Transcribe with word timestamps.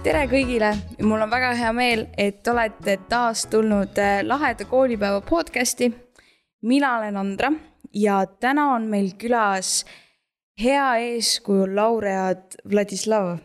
tere 0.00 0.22
kõigile, 0.30 0.70
mul 1.04 1.20
on 1.20 1.28
väga 1.28 1.50
hea 1.58 1.70
meel, 1.76 2.06
et 2.16 2.46
olete 2.48 2.94
taas 3.10 3.42
tulnud 3.52 3.98
äh, 4.00 4.20
laheda 4.24 4.64
koolipäeva 4.68 5.20
podcast'i. 5.20 5.90
mina 6.62 6.96
olen 6.98 7.16
Andra 7.16 7.50
ja 7.92 8.22
täna 8.40 8.70
on 8.74 8.86
meil 8.88 9.10
külas 9.20 9.84
hea 10.62 10.86
eeskuju 10.96 11.66
laureaat 11.76 12.56
Vladislav. 12.70 13.38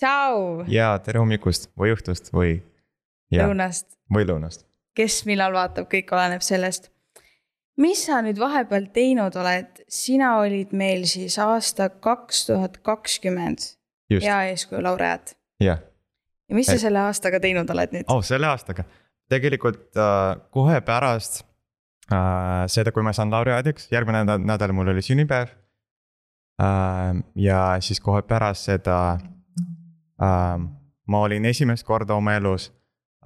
tšau. 0.00 0.64
ja 0.66 0.98
tere 1.04 1.20
hommikust 1.20 1.68
või 1.76 1.92
õhtust 1.92 2.32
või. 2.32 2.62
lõunast. 3.34 3.98
või 4.14 4.24
lõunast. 4.24 4.64
kes 4.94 5.26
millal 5.26 5.52
vaatab, 5.52 5.90
kõik 5.92 6.12
oleneb 6.12 6.40
sellest. 6.40 6.88
mis 7.76 8.06
sa 8.06 8.22
nüüd 8.22 8.40
vahepeal 8.40 8.88
teinud 8.94 9.36
oled, 9.36 9.84
sina 9.88 10.38
olid 10.38 10.72
meil 10.72 11.04
siis 11.04 11.38
aasta 11.38 11.90
kaks 11.90 12.46
tuhat 12.46 12.78
kakskümmend 12.78 13.74
hea 14.10 14.40
eeskuju 14.54 14.82
laureaat 14.82 15.36
jah. 15.60 15.80
ja 16.48 16.58
mis 16.58 16.70
sa 16.70 16.78
selle 16.80 17.02
aastaga 17.06 17.40
teinud 17.42 17.70
oled 17.70 17.94
nüüd? 17.94 18.08
oh, 18.08 18.22
selle 18.26 18.50
aastaga, 18.50 18.84
tegelikult 19.30 19.96
äh, 19.96 20.34
kohe 20.54 20.80
pärast 20.86 21.42
äh, 22.12 22.66
seda, 22.72 22.92
kui 22.92 23.04
ma 23.06 23.14
saan 23.16 23.32
laureaadiks, 23.34 23.90
järgmine 23.92 24.24
nädal, 24.24 24.44
nädal 24.54 24.76
mul 24.76 24.92
oli 24.94 25.04
sünnipäev 25.04 25.54
äh,. 26.62 27.22
ja 27.34 27.62
siis 27.84 28.00
kohe 28.00 28.22
pärast 28.22 28.70
seda 28.70 29.00
äh, 30.20 30.68
ma 31.10 31.24
olin 31.26 31.46
esimest 31.50 31.86
korda 31.86 32.16
oma 32.18 32.36
elus 32.38 32.70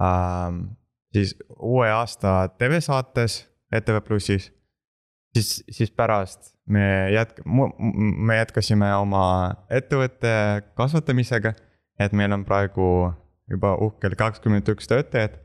äh, 0.01 0.65
siis 1.15 1.35
uue 1.59 1.89
aasta 1.91 2.49
TV-saates 2.57 3.45
ETV 3.71 4.01
Plussis. 4.01 4.51
siis, 5.33 5.63
siis 5.71 5.91
pärast 5.91 6.55
me 6.65 7.09
jätk-, 7.13 7.43
me 8.27 8.37
jätkasime 8.37 8.89
oma 8.95 9.55
ettevõtte 9.69 10.31
kasvatamisega 10.75 11.53
et 11.99 12.13
meil 12.13 12.33
on 12.35 12.43
praegu 12.45 12.87
juba 13.49 13.75
uhkel 13.81 14.15
kakskümmend 14.17 14.67
üks 14.73 14.87
töötajat. 14.89 15.39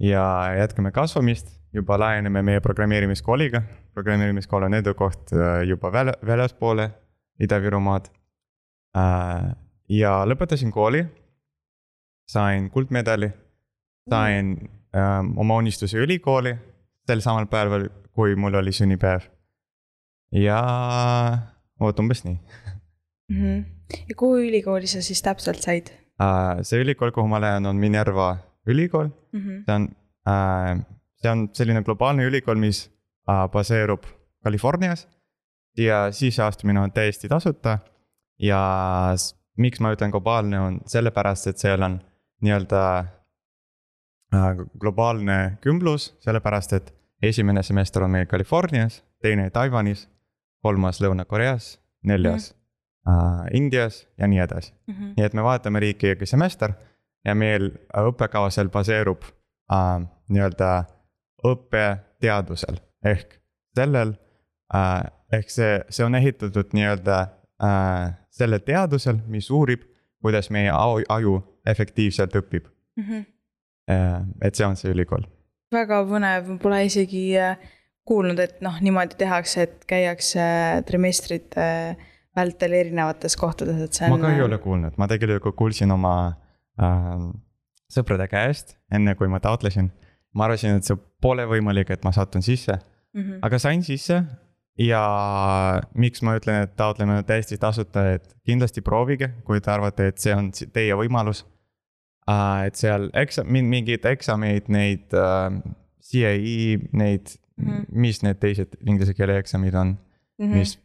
ja 0.00 0.52
jätkame 0.58 0.90
kasvamist, 0.92 1.48
juba 1.72 1.96
laieneme 1.98 2.42
meie 2.42 2.60
programmeerimiskooliga, 2.60 3.62
programmeerimiskool 3.94 4.66
on 4.68 4.74
edukoht 4.74 5.32
äh, 5.32 5.62
juba 5.68 5.92
väl-, 5.92 6.16
väljaspoole 6.26 6.90
Ida-Virumaad. 7.40 8.10
Äh, 8.96 9.54
ja 9.88 10.12
lõpetasin 10.28 10.72
kooli, 10.72 11.04
sain 12.28 12.70
kuldmedali, 12.70 13.30
sain 14.10 14.56
ähm, 14.96 15.32
oma 15.38 15.56
unistuse 15.62 15.98
ülikooli 15.98 16.56
sel 17.06 17.22
samal 17.22 17.46
päeval, 17.46 17.88
kui 18.12 18.34
mul 18.36 18.54
oli 18.54 18.72
sünnipäev. 18.72 19.28
ja 20.32 20.58
vot 21.80 22.00
umbes 22.02 22.24
nii 22.24 22.36
mm. 23.28 23.40
-hmm 23.40 23.75
ja 24.08 24.14
kuhu 24.16 24.38
ülikooli 24.48 24.86
sa 24.90 25.02
siis 25.02 25.22
täpselt 25.22 25.62
said 25.62 25.90
uh,? 26.20 26.62
see 26.62 26.80
ülikool, 26.82 27.12
kuhu 27.14 27.28
ma 27.30 27.40
lähen, 27.40 27.66
on 27.66 27.76
Minerva 27.76 28.36
ülikool 28.66 29.08
mm. 29.08 29.40
-hmm. 29.40 29.64
see 29.64 29.74
on 29.74 29.88
uh,, 30.28 30.84
see 31.22 31.30
on 31.30 31.48
selline 31.52 31.82
globaalne 31.82 32.24
ülikool, 32.24 32.58
mis 32.58 32.86
uh, 33.28 33.48
baseerub 33.52 34.04
Californias. 34.44 35.08
ja 35.78 36.12
sisseastumine 36.12 36.80
on 36.80 36.92
täiesti 36.92 37.28
tasuta. 37.28 37.78
ja 38.38 39.14
miks 39.56 39.80
ma 39.80 39.92
ütlen 39.92 40.10
globaalne, 40.10 40.60
on 40.60 40.80
sellepärast, 40.86 41.46
et 41.46 41.58
seal 41.58 41.82
on 41.82 42.00
nii-öelda 42.42 43.04
globaalne 44.80 45.58
kümblus, 45.60 46.16
sellepärast 46.20 46.72
et 46.72 46.94
esimene 47.22 47.62
semester 47.62 48.02
on 48.02 48.10
meil 48.10 48.26
Californias, 48.26 49.04
teine 49.22 49.50
Taiwanis, 49.50 50.08
kolmas 50.62 51.00
Lõuna-Koreas, 51.00 51.78
neljas 52.04 52.52
mm 52.52 52.56
äh, 52.60 52.65
Indias 53.54 54.06
ja 54.18 54.26
nii 54.26 54.38
edasi 54.38 54.72
mm. 54.86 54.94
-hmm. 54.94 55.12
nii 55.16 55.24
et 55.24 55.34
me 55.34 55.42
vaatame 55.42 55.80
riiki 55.80 56.10
iga 56.10 56.26
semester 56.26 56.72
ja 57.24 57.34
meil 57.34 57.70
õppekava 57.94 58.50
seal 58.50 58.68
baseerub 58.68 59.22
äh, 59.72 60.06
nii-öelda 60.28 60.70
õppeteadusel 61.46 62.80
ehk 63.04 63.38
sellel 63.76 64.14
äh,, 64.74 65.04
ehk 65.32 65.50
see, 65.50 65.80
see 65.88 66.06
on 66.06 66.14
ehitatud 66.14 66.74
nii-öelda 66.74 67.20
äh, 67.62 68.16
selle 68.30 68.58
teadusel, 68.58 69.22
mis 69.26 69.50
uurib, 69.50 69.86
kuidas 70.22 70.50
meie 70.50 70.72
aju 71.08 71.38
efektiivselt 71.66 72.34
õpib 72.36 72.66
mm. 72.96 73.02
-hmm. 73.02 73.24
Äh, 73.90 74.22
et 74.42 74.54
see 74.54 74.66
on 74.66 74.76
see 74.76 74.90
ülikool. 74.90 75.22
väga 75.72 76.00
põnev, 76.08 76.58
pole 76.58 76.84
isegi 76.84 77.38
äh, 77.38 77.58
kuulnud, 78.04 78.38
et 78.38 78.60
noh, 78.60 78.80
niimoodi 78.82 79.14
tehakse, 79.18 79.62
et 79.62 79.84
käiakse 79.86 80.42
trimestrite 80.86 81.62
äh, 81.62 81.96
vältel 82.36 82.76
erinevates 82.76 83.36
kohtades, 83.40 83.80
et 83.82 83.98
see 83.98 84.08
on. 84.08 84.16
ma 84.16 84.26
ka 84.26 84.34
ei 84.34 84.42
ole 84.44 84.58
kuulnud, 84.62 84.96
ma 85.00 85.08
tegelikult 85.10 85.56
kuulsin 85.58 85.92
oma 85.94 86.14
äh, 86.82 87.12
sõprade 87.92 88.26
käest, 88.30 88.76
enne 88.92 89.14
kui 89.18 89.30
ma 89.32 89.40
taotlesin. 89.42 89.90
ma 90.36 90.48
arvasin, 90.48 90.76
et 90.76 90.88
see 90.88 90.98
pole 91.22 91.46
võimalik, 91.48 91.90
et 91.94 92.04
ma 92.04 92.12
satun 92.12 92.44
sisse 92.44 92.74
mm, 92.76 93.22
-hmm. 93.22 93.38
aga 93.42 93.58
sain 93.58 93.82
sisse. 93.82 94.22
ja 94.78 95.02
miks 95.94 96.22
ma 96.22 96.36
ütlen, 96.36 96.66
et 96.66 96.76
taotleme 96.76 97.22
täiesti 97.22 97.58
tasuta, 97.58 98.10
et 98.12 98.36
kindlasti 98.44 98.82
proovige, 98.84 99.30
kui 99.44 99.60
te 99.60 99.70
arvate, 99.70 100.08
et 100.08 100.18
see 100.18 100.34
on 100.34 100.50
teie 100.72 100.94
võimalus 100.94 101.46
äh,. 102.28 102.66
et 102.66 102.74
seal 102.76 103.10
eksa-, 103.14 103.44
mingeid 103.44 104.04
eksameid, 104.04 104.68
neid 104.68 105.14
äh, 105.14 105.62
CIE, 106.02 106.78
neid 106.92 107.38
mm, 107.56 107.68
-hmm. 107.68 107.84
mis 107.90 108.22
need 108.22 108.38
teised 108.40 108.76
inglise 108.86 109.14
keele 109.14 109.38
eksamid 109.38 109.74
on 109.74 109.88
mm, 109.88 110.44
-hmm. 110.44 110.54
mis 110.58 110.78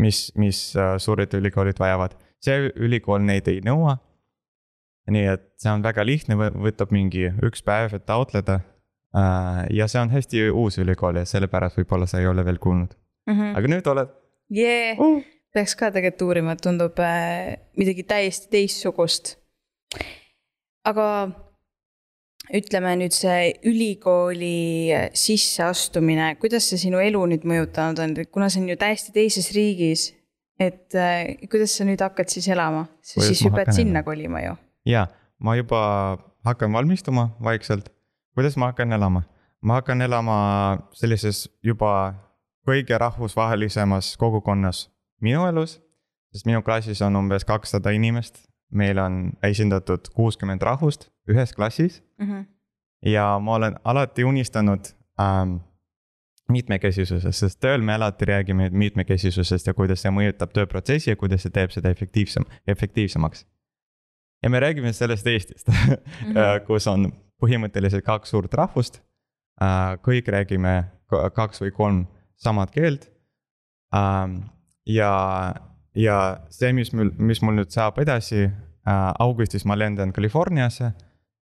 mis, 0.00 0.30
mis 0.38 0.60
äh, 0.76 0.96
suured 0.98 1.34
ülikoolid 1.38 1.80
vajavad. 1.80 2.16
see 2.40 2.70
ülikool 2.80 3.20
neid 3.20 3.48
ei 3.52 3.60
nõua. 3.64 3.98
nii 5.10 5.26
et 5.26 5.42
see 5.58 5.72
on 5.72 5.82
väga 5.82 6.04
lihtne, 6.06 6.36
võtab 6.38 6.92
mingi 6.94 7.26
üks 7.42 7.64
päev, 7.66 7.96
et 7.96 8.06
taotleda. 8.06 8.60
Äh, 9.16 9.66
ja 9.74 9.88
see 9.90 10.00
on 10.00 10.12
hästi 10.12 10.48
uus 10.50 10.78
ülikool 10.78 11.18
ja 11.18 11.24
sellepärast 11.26 11.80
võib-olla 11.80 12.06
sa 12.06 12.20
ei 12.20 12.28
ole 12.30 12.44
veel 12.46 12.60
kuulnud 12.62 12.94
mm. 13.26 13.34
-hmm. 13.34 13.56
aga 13.58 13.72
nüüd 13.72 13.90
oled. 13.90 14.12
jee, 14.54 14.96
uh. 14.98 15.22
peaks 15.54 15.74
ka 15.74 15.90
tegelikult 15.90 16.28
uurima, 16.28 16.56
tundub 16.56 16.98
äh, 17.02 17.56
midagi 17.76 18.06
täiesti 18.06 18.50
teistsugust. 18.54 19.36
aga 20.84 21.06
ütleme 22.48 22.94
nüüd 22.98 23.14
see 23.14 23.52
ülikooli 23.68 25.10
sisseastumine, 25.16 26.34
kuidas 26.40 26.70
see 26.70 26.80
sinu 26.86 27.02
elu 27.02 27.22
nüüd 27.34 27.44
mõjutanud 27.46 28.00
on, 28.04 28.16
kuna 28.32 28.48
see 28.50 28.64
on 28.64 28.72
ju 28.72 28.78
täiesti 28.80 29.14
teises 29.14 29.52
riigis. 29.56 30.10
et 30.60 30.92
äh, 30.92 31.38
kuidas 31.48 31.72
sa 31.72 31.86
nüüd 31.88 32.02
hakkad 32.04 32.28
siis 32.28 32.48
elama, 32.52 32.84
sa 33.00 33.22
siis 33.24 33.40
hüppad 33.46 33.72
sinna 33.72 34.02
kolima 34.04 34.42
ju? 34.44 34.56
ja, 34.84 35.06
ma 35.38 35.56
juba 35.56 35.80
hakkan 36.44 36.72
valmistuma 36.72 37.30
vaikselt. 37.42 37.88
kuidas 38.34 38.56
ma 38.56 38.72
hakkan 38.72 38.92
elama? 38.92 39.22
ma 39.62 39.80
hakkan 39.80 40.02
elama 40.02 40.40
sellises 40.92 41.48
juba 41.62 42.14
kõige 42.66 42.98
rahvusvahelisemas 42.98 44.16
kogukonnas 44.20 44.88
minu 45.20 45.46
elus. 45.48 45.80
sest 46.32 46.46
minu 46.46 46.62
klassis 46.62 47.00
on 47.02 47.16
umbes 47.16 47.44
kakssada 47.44 47.90
inimest, 47.90 48.49
meil 48.70 48.98
on 48.98 49.32
esindatud 49.42 50.10
kuuskümmend 50.14 50.62
rahvust 50.62 51.10
ühes 51.28 51.52
klassis 51.54 52.02
mm. 52.18 52.26
-hmm. 52.26 52.44
ja 53.06 53.38
ma 53.38 53.54
olen 53.54 53.76
alati 53.84 54.24
unistanud 54.24 54.92
ähm, 55.20 55.56
mitmekesisusest, 56.48 57.38
sest 57.38 57.60
tööl 57.60 57.82
me 57.82 57.94
alati 57.94 58.24
räägime 58.24 58.70
mitmekesisusest 58.70 59.66
ja 59.66 59.74
kuidas 59.74 60.02
see 60.02 60.10
mõjutab 60.10 60.52
tööprotsessi 60.52 61.10
ja 61.10 61.16
kuidas 61.16 61.42
see 61.42 61.54
teeb 61.54 61.70
seda 61.70 61.90
efektiivsem, 61.90 62.44
efektiivsemaks. 62.66 63.46
ja 64.42 64.50
me 64.50 64.60
räägime 64.60 64.92
sellest 64.92 65.26
Eestist 65.26 65.68
mm, 65.68 65.74
-hmm. 66.34 66.66
kus 66.66 66.86
on 66.86 67.12
põhimõtteliselt 67.40 68.04
kaks 68.04 68.30
suurt 68.30 68.54
rahvust. 68.54 69.00
Äh, 69.60 69.96
kõik 70.04 70.28
räägime 70.28 70.84
kaks 71.34 71.60
või 71.60 71.72
kolm 71.74 72.04
samat 72.40 72.70
keelt. 72.70 73.10
Ähm, 73.96 74.36
ja, 74.86 75.54
ja 76.00 76.16
see, 76.48 76.72
mis 76.72 76.92
mul, 76.96 77.12
mis 77.18 77.42
mul 77.44 77.60
nüüd 77.60 77.70
saab 77.74 77.98
edasi, 78.00 78.46
äh, 78.46 79.06
augustis 79.20 79.66
ma 79.68 79.76
lendan 79.78 80.14
Californiasse 80.16 80.92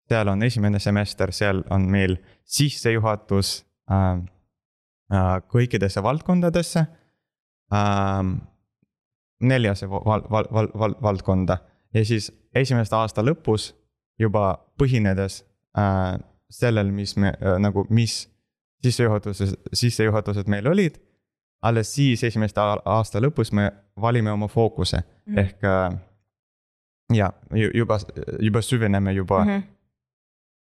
seal 0.09 0.27
on 0.27 0.43
esimene 0.43 0.79
semester, 0.79 1.31
seal 1.31 1.63
on 1.69 1.87
meil 1.91 2.17
sissejuhatus 2.45 3.65
äh, 3.91 4.19
äh, 5.13 5.37
kõikidesse 5.51 6.03
valdkondadesse 6.03 6.85
äh,. 7.73 8.35
neljasse 9.45 9.89
val, 9.89 10.23
val, 10.31 10.47
val, 10.51 10.69
val, 10.79 10.95
valdkonda 11.01 11.57
ja 11.93 12.05
siis 12.05 12.31
esimeste 12.55 12.95
aasta 12.95 13.23
lõpus 13.23 13.73
juba 14.19 14.55
põhinedes 14.79 15.41
äh, 15.77 16.15
sellel, 16.49 16.91
mis 16.91 17.15
me 17.17 17.33
äh, 17.33 17.57
nagu, 17.59 17.85
mis 17.89 18.25
sissejuhatuses, 18.85 19.55
sissejuhatused 19.73 20.47
meil 20.51 20.67
olid. 20.69 20.99
Alles 21.65 21.93
siis 21.95 22.23
esimeste 22.23 22.61
aasta 22.85 23.21
lõpus 23.23 23.53
me 23.53 23.71
valime 24.01 24.31
oma 24.31 24.47
fookuse 24.47 24.97
mm 24.97 25.33
-hmm. 25.33 25.39
ehk 25.39 25.63
äh, 25.63 25.97
ja 27.13 27.31
juba, 27.73 27.99
juba 28.39 28.61
süveneme 28.61 29.13
juba 29.13 29.45
mm 29.45 29.49
-hmm 29.51 29.75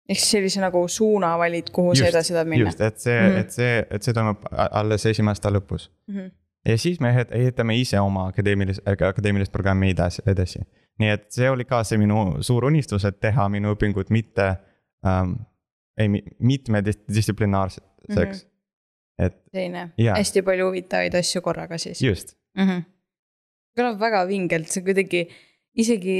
ehk 0.08 0.18
siis 0.18 0.30
sellise 0.36 0.60
nagu 0.62 0.82
suuna 0.88 1.38
valid, 1.38 1.70
kuhu 1.72 1.92
just, 1.92 2.02
sa 2.02 2.10
edasi 2.10 2.34
tahad 2.34 2.50
minna. 2.50 2.68
just, 2.68 2.80
et 2.80 2.98
see 2.98 3.20
mm, 3.20 3.34
-hmm. 3.34 3.40
et 3.40 3.50
see, 3.50 3.86
et 3.90 4.02
see 4.02 4.14
toimub 4.14 4.46
alles 4.70 5.06
esimese 5.06 5.38
aasta 5.38 5.52
lõpus 5.54 5.90
mm. 6.06 6.16
-hmm. 6.16 6.30
ja 6.68 6.78
siis 6.78 7.00
me 7.00 7.14
ehitame 7.30 7.76
ise 7.76 8.00
oma 8.00 8.26
akadeemilist, 8.26 8.88
akadeemilist 8.88 9.52
programmi 9.52 9.90
edasi, 9.90 10.22
edasi. 10.26 10.60
nii 10.98 11.10
et 11.10 11.30
see 11.32 11.50
oli 11.50 11.64
ka 11.64 11.84
see 11.84 11.98
minu 11.98 12.36
suur 12.40 12.64
unistus, 12.64 13.04
et 13.04 13.20
teha 13.20 13.48
minu 13.48 13.74
õpingud 13.74 14.10
mitte 14.10 14.54
ähm,, 15.06 15.32
ei 15.98 16.08
mitmedistsiplinaarseks 16.38 17.86
mm. 18.08 18.14
-hmm. 18.14 18.51
Et 19.18 19.36
selline 19.52 19.88
Jaa. 20.00 20.16
hästi 20.18 20.42
palju 20.46 20.70
huvitavaid 20.70 21.14
asju 21.18 21.42
korraga 21.44 21.78
siis 21.78 22.02
just, 22.02 22.36
mm. 22.56 22.68
-hmm. 22.68 22.84
kõlab 23.78 24.00
väga 24.00 24.26
vingelt, 24.28 24.70
see 24.72 24.84
kuidagi 24.86 25.26
isegi 25.74 26.16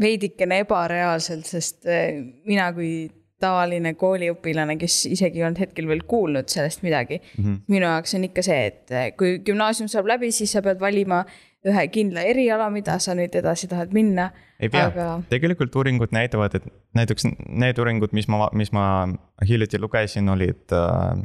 veidikene 0.00 0.60
ebareaalselt, 0.64 1.46
sest 1.48 1.86
eh, 1.88 2.20
mina 2.44 2.68
kui 2.76 3.08
tavaline 3.40 3.92
kooliõpilane, 4.00 4.78
kes 4.80 5.02
isegi 5.12 5.42
ei 5.42 5.44
olnud 5.44 5.60
hetkel 5.60 5.88
veel 5.88 6.02
kuulnud 6.08 6.48
sellest 6.48 6.82
midagi 6.82 7.18
mm. 7.20 7.44
-hmm. 7.44 7.58
minu 7.68 7.84
jaoks 7.84 8.14
on 8.14 8.24
ikka 8.24 8.42
see, 8.42 8.62
et 8.70 8.90
eh, 8.90 9.10
kui 9.16 9.38
gümnaasium 9.44 9.88
saab 9.92 10.08
läbi, 10.08 10.32
siis 10.32 10.52
sa 10.52 10.62
pead 10.62 10.80
valima 10.80 11.24
ühe 11.66 11.86
kindla 11.92 12.22
eriala, 12.22 12.68
mida 12.70 12.98
sa 13.02 13.14
nüüd 13.18 13.34
edasi 13.34 13.68
tahad 13.68 13.94
minna. 13.96 14.30
ei 14.60 14.70
pea 14.72 14.86
aga 14.90 15.06
tegelikult 15.28 15.74
uuringud 15.76 16.12
näitavad, 16.16 16.54
et 16.54 16.66
näiteks 16.96 17.26
need 17.48 17.78
uuringud, 17.78 18.14
mis 18.16 18.28
ma, 18.28 18.48
mis 18.56 18.72
ma 18.72 18.86
hiljuti 19.48 19.80
lugesin, 19.82 20.28
olid 20.32 20.72
äh, 20.72 20.86
äh, 21.10 21.24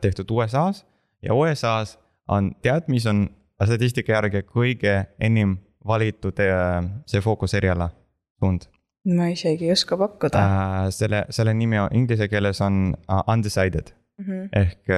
tehtud 0.00 0.30
USA-s. 0.30 0.84
ja 1.22 1.34
USA-s 1.34 1.98
on, 2.28 2.54
tead, 2.62 2.88
mis 2.88 3.06
on 3.06 3.28
statistika 3.64 4.12
järgi 4.12 4.42
kõige 4.42 5.04
enim 5.20 5.58
valitud 5.86 6.40
äh, 6.42 6.84
see 7.06 7.20
fookuseriala 7.24 7.90
suund 8.40 8.66
ma 9.16 9.30
isegi 9.32 9.64
ei 9.68 9.72
oska 9.72 9.96
pakkuda 9.96 10.40
äh,. 10.40 10.88
selle, 10.94 11.24
selle 11.30 11.54
nimi 11.54 11.78
on 11.78 11.88
inglise 11.96 12.28
keeles 12.28 12.60
on 12.60 12.94
uh, 13.08 13.22
undecided 13.32 13.92
mm. 14.18 14.24
-hmm. 14.24 14.48
ehk, 14.52 14.90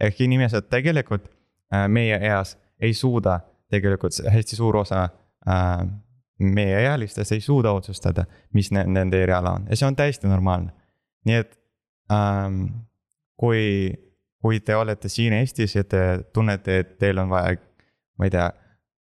ehk 0.00 0.20
inimesed 0.20 0.68
tegelikult 0.70 1.28
äh, 1.74 1.88
meie 1.88 2.16
eas 2.16 2.58
ei 2.80 2.94
suuda, 2.94 3.40
tegelikult 3.70 4.12
hästi 4.30 4.56
suur 4.56 4.76
osa 4.76 5.08
äh, 5.48 5.88
meie 6.38 6.80
ealistest 6.80 7.32
ei 7.32 7.40
suuda 7.40 7.72
otsustada, 7.72 8.24
mis 8.52 8.72
ne, 8.72 8.84
nende 8.86 9.22
eriala 9.22 9.50
on 9.50 9.66
ja 9.70 9.76
see 9.76 9.86
on 9.86 9.96
täiesti 9.96 10.26
normaalne. 10.28 10.72
nii 11.24 11.36
et 11.36 11.58
ähm, 12.12 12.64
kui, 13.42 13.90
kui 14.42 14.60
te 14.62 14.76
olete 14.78 15.10
siin 15.10 15.34
Eestis 15.34 15.74
ja 15.74 15.82
te 15.84 16.02
tunnete, 16.34 16.78
et 16.82 16.92
teil 17.02 17.18
on 17.18 17.30
vaja, 17.32 17.56
ma 18.18 18.28
ei 18.28 18.34
tea, 18.34 18.50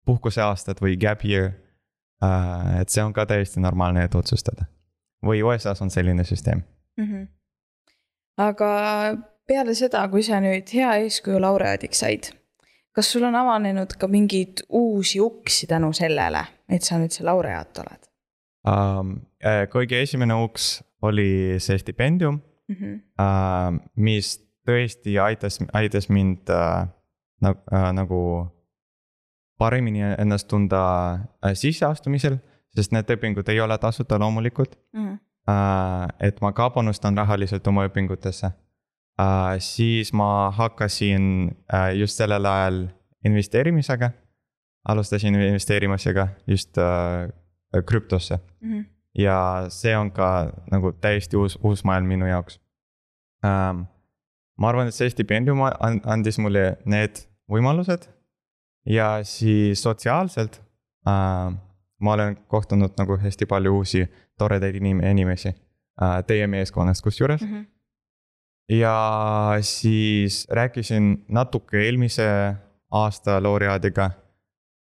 puhkuseaastat 0.05 0.81
või 0.83 0.97
gap 1.01 1.25
year 1.25 1.49
äh,, 2.23 2.81
et 2.81 2.93
see 2.93 3.03
on 3.03 3.15
ka 3.17 3.25
täiesti 3.29 3.63
normaalne, 3.63 4.05
et 4.05 4.15
otsustada. 4.15 4.69
või 5.25 5.41
USA-s 5.41 5.81
on 5.81 5.89
selline 5.89 6.23
süsteem 6.23 6.61
mm. 6.97 7.05
-hmm. 7.05 7.27
aga 8.37 8.69
peale 9.47 9.73
seda, 9.75 10.07
kui 10.07 10.23
sa 10.23 10.39
nüüd 10.43 10.69
hea 10.73 10.93
eeskuju 11.03 11.41
laureaadiks 11.41 11.99
said, 11.99 12.29
kas 12.93 13.11
sul 13.11 13.25
on 13.25 13.35
avanenud 13.35 13.97
ka 13.97 14.07
mingeid 14.07 14.61
uusi 14.69 15.19
uksi 15.19 15.67
tänu 15.67 15.93
sellele, 15.93 16.45
et 16.69 16.83
sa 16.83 17.01
nüüd 17.01 17.11
see 17.11 17.25
laureaat 17.25 17.81
oled 17.83 18.11
um,. 18.69 19.17
kõige 19.73 20.01
esimene 20.01 20.37
uks 20.45 20.83
oli 21.01 21.57
see 21.59 21.77
stipendium 21.77 22.39
mm? 22.67 22.75
-hmm. 22.75 22.99
uh,, 23.19 23.79
mis 23.95 24.37
tõesti 24.67 25.15
aitas, 25.23 25.59
aitas 25.73 26.09
mind 26.09 26.49
uh, 26.49 26.87
nagu 27.41 27.59
uh,, 27.71 27.91
nagu 27.93 28.21
paremini 29.57 30.03
ennast 30.17 30.47
tunda 30.47 30.81
uh, 31.13 31.53
sisseastumisel, 31.53 32.37
sest 32.75 32.93
need 32.93 33.09
õpingud 33.09 33.47
ei 33.49 33.59
ole 33.59 33.77
tasuta 33.77 34.19
loomulikult 34.19 34.77
Mm 34.93 35.07
-hmm. 35.07 35.17
uh,. 35.49 36.07
et 36.19 36.41
ma 36.41 36.51
ka 36.51 36.69
panustan 36.69 37.17
rahaliselt 37.17 37.67
oma 37.67 37.87
õpingutesse 37.87 38.51
uh,. 39.19 39.57
siis 39.59 40.13
ma 40.13 40.51
hakkasin 40.51 41.51
uh, 41.73 41.99
just 41.99 42.17
sellel 42.17 42.45
ajal 42.45 42.87
investeerimisega. 43.25 44.11
alustasin 44.87 45.35
investeerimisega 45.35 46.27
just 46.47 46.77
uh, 46.77 47.83
krüptosse 47.85 48.39
Mm 48.61 48.73
-hmm. 48.73 48.85
Ja 49.17 49.65
see 49.69 49.95
on 49.97 50.11
ka 50.11 50.51
nagu 50.71 50.91
täiesti 50.91 51.37
uus, 51.37 51.57
uus 51.63 51.83
maailm 51.83 52.07
minu 52.07 52.25
jaoks 52.25 52.59
ähm,. 53.45 53.85
ma 54.57 54.69
arvan, 54.69 54.87
et 54.87 54.93
see 54.93 55.09
stipendium 55.09 55.61
an- 55.61 56.01
andis 56.05 56.37
mulle 56.41 56.77
need 56.85 57.23
võimalused 57.51 58.07
ja 58.89 59.19
siis 59.23 59.83
sotsiaalselt 59.83 60.61
äh, 61.07 61.53
ma 61.99 62.13
olen 62.13 62.37
kohtunud 62.47 62.93
nagu 62.97 63.17
hästi 63.17 63.45
palju 63.45 63.73
uusi 63.79 64.05
toredaid 64.37 64.75
inim-, 64.75 65.03
inimesi 65.11 65.49
äh, 65.49 66.21
teie 66.27 66.47
meeskonnast 66.47 67.03
kusjuures 67.03 67.41
Mm 67.41 67.53
-hmm. 67.53 67.65
ja 68.69 69.57
siis 69.61 70.47
rääkisin 70.51 71.25
natuke 71.27 71.77
eelmise 71.77 72.55
aasta 72.91 73.43
laureaadiga. 73.43 74.11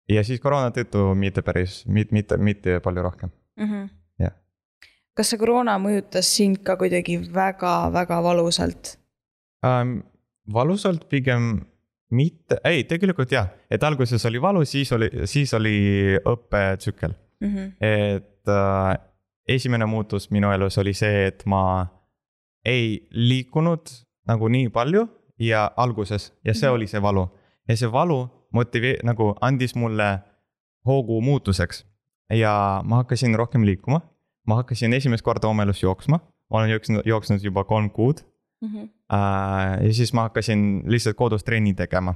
ja 0.09 0.23
siis 0.23 0.39
koroona 0.39 0.69
tõttu 0.69 1.15
mitte 1.15 1.41
päris, 1.41 1.85
mitte, 1.87 2.13
mitte, 2.13 2.37
mitte 2.37 2.79
palju 2.79 3.01
rohkem. 3.01 3.29
mm. 3.57 3.65
-hmm. 3.65 3.89
Kas 5.21 5.29
see 5.29 5.37
koroona 5.37 5.75
mõjutas 5.77 6.25
sind 6.33 6.63
ka 6.65 6.73
kuidagi 6.81 7.19
väga-väga 7.33 8.15
valusalt 8.25 8.95
ähm,. 9.65 9.99
valusalt 10.53 11.03
pigem 11.09 11.59
mitte, 12.11 12.57
ei 12.65 12.83
tegelikult 12.89 13.31
jah, 13.31 13.51
et 13.69 13.83
alguses 13.85 14.25
oli 14.25 14.41
valu, 14.41 14.65
siis 14.65 14.89
oli, 14.97 15.09
siis 15.29 15.53
oli 15.53 15.75
õppetsükkel. 16.17 17.13
mm? 17.39 17.53
-hmm. 17.53 17.71
et 17.79 18.49
äh, 18.49 18.97
esimene 19.47 19.85
muutus 19.85 20.31
minu 20.31 20.51
elus 20.51 20.77
oli 20.77 20.93
see, 20.93 21.27
et 21.27 21.45
ma 21.45 21.87
ei 22.65 23.07
liikunud 23.11 23.93
nagu 24.27 24.47
nii 24.47 24.69
palju 24.69 25.07
ja 25.39 25.71
alguses 25.77 26.33
ja 26.45 26.53
see 26.53 26.69
Mhm. 26.69 26.75
oli 26.75 26.87
see 26.87 27.01
valu. 27.01 27.27
ja 27.67 27.77
see 27.77 27.91
valu 27.91 28.29
motivee-, 28.53 28.99
nagu 29.03 29.35
andis 29.41 29.75
mulle 29.75 30.19
hoogu 30.85 31.21
muutuseks 31.21 31.85
ja 32.33 32.81
ma 32.83 32.95
hakkasin 32.95 33.35
rohkem 33.35 33.65
liikuma. 33.65 34.01
Ma 34.47 34.61
hakkasin 34.61 34.93
esimest 34.93 35.23
korda 35.23 35.47
oma 35.47 35.63
elus 35.63 35.83
jooksma, 35.83 36.19
ma 36.49 36.57
olen 36.57 36.69
jooksnud, 36.69 37.05
jooksnud 37.05 37.43
juba 37.43 37.63
kolm 37.63 37.89
kuud 37.89 38.25
Mm 38.61 38.69
-hmm. 38.69 38.89
Äh, 39.13 39.85
ja 39.85 39.93
siis 39.93 40.13
ma 40.13 40.21
hakkasin 40.21 40.83
lihtsalt 40.85 41.15
kodus 41.15 41.43
trenni 41.43 41.73
tegema. 41.73 42.13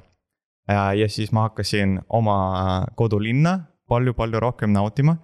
ja 0.97 1.09
siis 1.09 1.31
ma 1.31 1.41
hakkasin 1.41 2.01
oma 2.09 2.85
kodulinna 2.95 3.59
palju-palju 3.87 4.39
rohkem 4.39 4.69
nautima. 4.69 5.17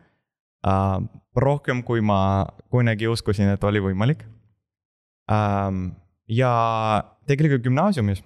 rohkem, 1.36 1.84
kui 1.84 2.02
ma 2.02 2.46
kunagi 2.70 3.08
uskusin, 3.08 3.50
et 3.50 3.64
oli 3.64 3.80
võimalik. 3.80 4.26
ja 6.28 6.54
tegelikult 7.28 7.64
gümnaasiumis, 7.64 8.24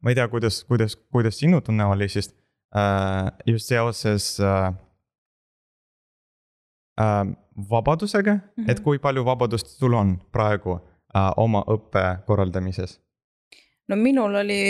ma 0.00 0.10
ei 0.10 0.14
tea, 0.14 0.28
kuidas, 0.28 0.64
kuidas, 0.64 0.96
kuidas 0.96 1.38
sinu 1.38 1.60
tunne 1.60 1.84
oli 1.84 2.08
siis 2.08 2.34
äh, 2.76 3.32
just 3.46 3.66
seoses 3.66 4.40
äh, 4.40 4.66
äh, 4.66 4.74
vabadusega 7.70 8.34
mm, 8.34 8.40
-hmm. 8.40 8.70
et 8.70 8.78
Mhm. 8.78 8.84
kui 8.84 8.98
palju 8.98 9.24
vabadust 9.24 9.66
sul 9.66 9.94
on 9.94 10.18
praegu 10.32 10.78
äh, 11.16 11.32
oma 11.36 11.64
õppe 11.68 12.24
korraldamises? 12.26 13.00
no 13.88 13.96
minul 13.96 14.34
oli 14.34 14.60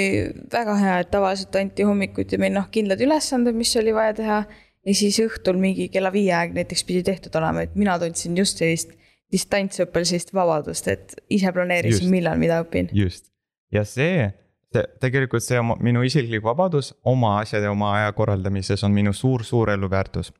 väga 0.53 0.77
hea, 0.77 0.99
et 0.99 1.11
tavaliselt 1.11 1.57
anti 1.57 1.83
hommikuti 1.83 2.39
meil 2.39 2.53
noh, 2.53 2.69
kindlad 2.71 3.01
ülesanded, 3.01 3.55
mis 3.55 3.77
oli 3.77 3.95
vaja 3.95 4.15
teha. 4.15 4.45
ja 4.87 4.95
siis 4.95 5.19
õhtul 5.21 5.57
mingi 5.57 5.89
kella 5.89 6.13
viie 6.13 6.35
aeg 6.37 6.53
näiteks 6.53 6.85
pidi 6.85 7.03
tehtud 7.03 7.35
olema, 7.41 7.63
et 7.65 7.75
mina 7.75 7.99
tundsin 7.99 8.37
just 8.37 8.59
sellist 8.61 8.91
distantsõppel 9.33 10.05
sellist 10.05 10.35
vabadust, 10.37 10.89
et 10.89 11.15
ise 11.33 11.53
planeerisin, 11.53 12.11
millal 12.11 12.39
mida 12.39 12.61
õpin. 12.63 12.91
just, 12.93 13.31
ja 13.73 13.85
see, 13.89 14.29
see, 14.75 14.85
tegelikult 15.01 15.43
see 15.43 15.59
oma, 15.59 15.79
minu 15.81 16.05
isiklik 16.07 16.45
vabadus 16.45 16.93
oma 17.05 17.39
asjade, 17.41 17.69
oma 17.71 17.95
aja 17.99 18.13
korraldamises 18.13 18.85
on 18.85 18.93
minu 18.93 19.13
suur-suur 19.13 19.73
eluväärtus. 19.75 20.33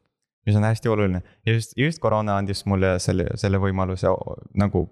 Mis 0.47 0.57
on 0.57 0.65
hästi 0.65 0.89
oluline 0.89 1.23
ja 1.47 1.53
just, 1.53 1.73
just 1.77 1.99
koroona 1.99 2.37
andis 2.39 2.65
mulle 2.67 2.99
selle, 2.99 3.27
selle 3.41 3.59
võimaluse 3.59 4.09
nagu 4.55 4.89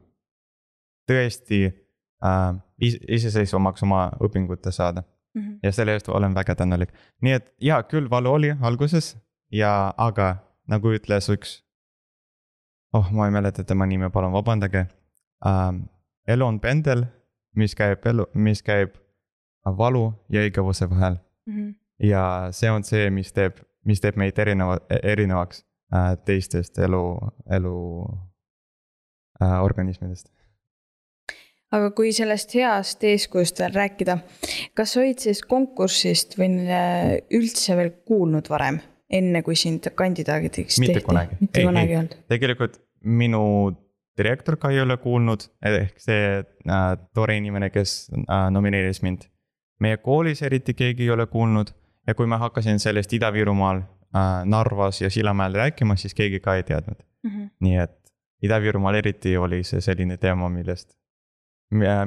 tõesti 1.11 1.65
äh, 2.25 2.55
is- 2.81 3.01
iseseisvamaks 3.09 3.83
oma 3.83 4.11
õpingute 4.21 4.73
saada 4.73 5.03
Mhm. 5.35 5.53
ja 5.63 5.73
selle 5.73 5.93
eest 5.97 6.09
olen 6.09 6.35
väga 6.35 6.55
tänulik. 6.55 6.91
nii 7.23 7.33
et 7.33 7.53
jaa, 7.61 7.83
küll 7.83 8.11
valu 8.11 8.31
oli 8.33 8.51
alguses 8.61 9.17
ja, 9.51 9.95
aga 9.97 10.37
nagu 10.69 10.89
ütles 10.93 11.29
üks, 11.33 11.63
oh, 12.93 13.11
ma 13.11 13.27
ei 13.27 13.33
mäleta 13.33 13.65
tema 13.65 13.87
nime, 13.87 14.11
palun 14.11 14.33
vabandage 14.33 14.87
ähm,. 15.47 15.79
elu 16.29 16.45
on 16.47 16.61
pendel, 16.61 17.05
mis 17.57 17.75
käib 17.75 18.05
elu, 18.07 18.27
mis 18.35 18.63
käib 18.63 18.91
valu 19.65 20.13
ja 20.29 20.45
igavuse 20.47 20.91
vahel 20.91 21.17
Mhm. 21.47 21.71
ja 21.99 22.49
see 22.53 22.71
on 22.71 22.85
see, 22.85 23.11
mis 23.11 23.33
teeb, 23.33 23.57
mis 23.89 24.03
teeb 24.03 24.19
meid 24.21 24.39
erineva, 24.39 24.79
erinevaks 25.03 25.63
äh, 25.95 26.13
teistest 26.27 26.79
elu, 26.83 27.03
elu 27.59 27.75
äh, 29.43 29.59
organismidest. 29.63 30.31
aga 31.73 31.91
kui 31.97 32.13
sellest 32.13 32.55
heast 32.59 33.05
eeskujust 33.09 33.63
veel 33.63 33.75
rääkida, 33.77 34.19
kas 34.77 34.95
sa 34.95 35.03
olid 35.03 35.23
sellest 35.25 35.47
konkursist 35.51 36.39
või 36.41 36.67
äh, 36.67 37.19
üldse 37.35 37.77
veel 37.79 37.95
kuulnud 38.09 38.51
varem, 38.53 38.81
enne 39.13 39.43
kui 39.47 39.57
sind 39.59 39.89
kandidaadiks 39.97 40.81
Mitte 40.83 41.01
tehti? 41.01 41.09
kunagi. 41.09 41.41
mitte 41.41 41.63
Ei, 41.63 41.69
kunagi 41.69 41.97
ei 41.97 42.03
olnud. 42.03 42.19
tegelikult 42.33 42.81
minu 43.03 43.45
direktor 44.19 44.59
ka 44.61 44.71
ei 44.71 44.83
ole 44.83 44.99
kuulnud, 45.01 45.49
ehk 45.65 46.01
see 46.01 46.25
äh, 46.39 46.89
tore 47.17 47.37
inimene, 47.41 47.73
kes 47.73 48.11
äh, 48.13 48.49
nomineeris 48.53 49.03
mind 49.03 49.29
meie 49.83 49.99
koolis 49.99 50.43
eriti 50.47 50.75
keegi 50.79 51.09
ei 51.09 51.15
ole 51.15 51.27
kuulnud 51.27 51.73
ja 52.07 52.15
kui 52.15 52.27
ma 52.27 52.39
hakkasin 52.39 52.79
sellest 52.83 53.13
Ida-Virumaal 53.13 53.83
äh, 53.83 54.45
Narvas 54.45 55.01
ja 55.01 55.11
Sillamäel 55.11 55.55
rääkima, 55.55 55.97
siis 55.97 56.15
keegi 56.15 56.41
ka 56.41 56.55
ei 56.55 56.63
teadnud 56.63 57.03
mm. 57.23 57.31
-hmm. 57.31 57.51
nii 57.61 57.77
et 57.77 57.99
Ida-Virumaal 58.43 58.95
eriti 58.95 59.37
oli 59.37 59.63
see 59.65 59.81
selline 59.81 60.17
teema, 60.17 60.49
millest, 60.49 60.97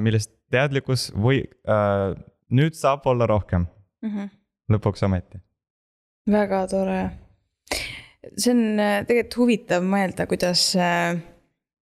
millest 0.00 0.32
teadlikkus 0.50 1.08
või 1.16 1.40
äh, 1.68 2.12
nüüd 2.50 2.76
saab 2.76 3.06
olla 3.06 3.26
rohkem 3.26 3.66
mm. 4.02 4.10
-hmm. 4.10 4.28
lõpuks 4.72 5.04
ometi. 5.04 5.40
väga 6.30 6.66
tore. 6.66 7.10
see 8.36 8.52
on 8.52 8.80
äh, 8.80 9.06
tegelikult 9.06 9.36
huvitav 9.36 9.82
mõelda, 9.82 10.26
kuidas 10.26 10.76
äh, 10.76 11.16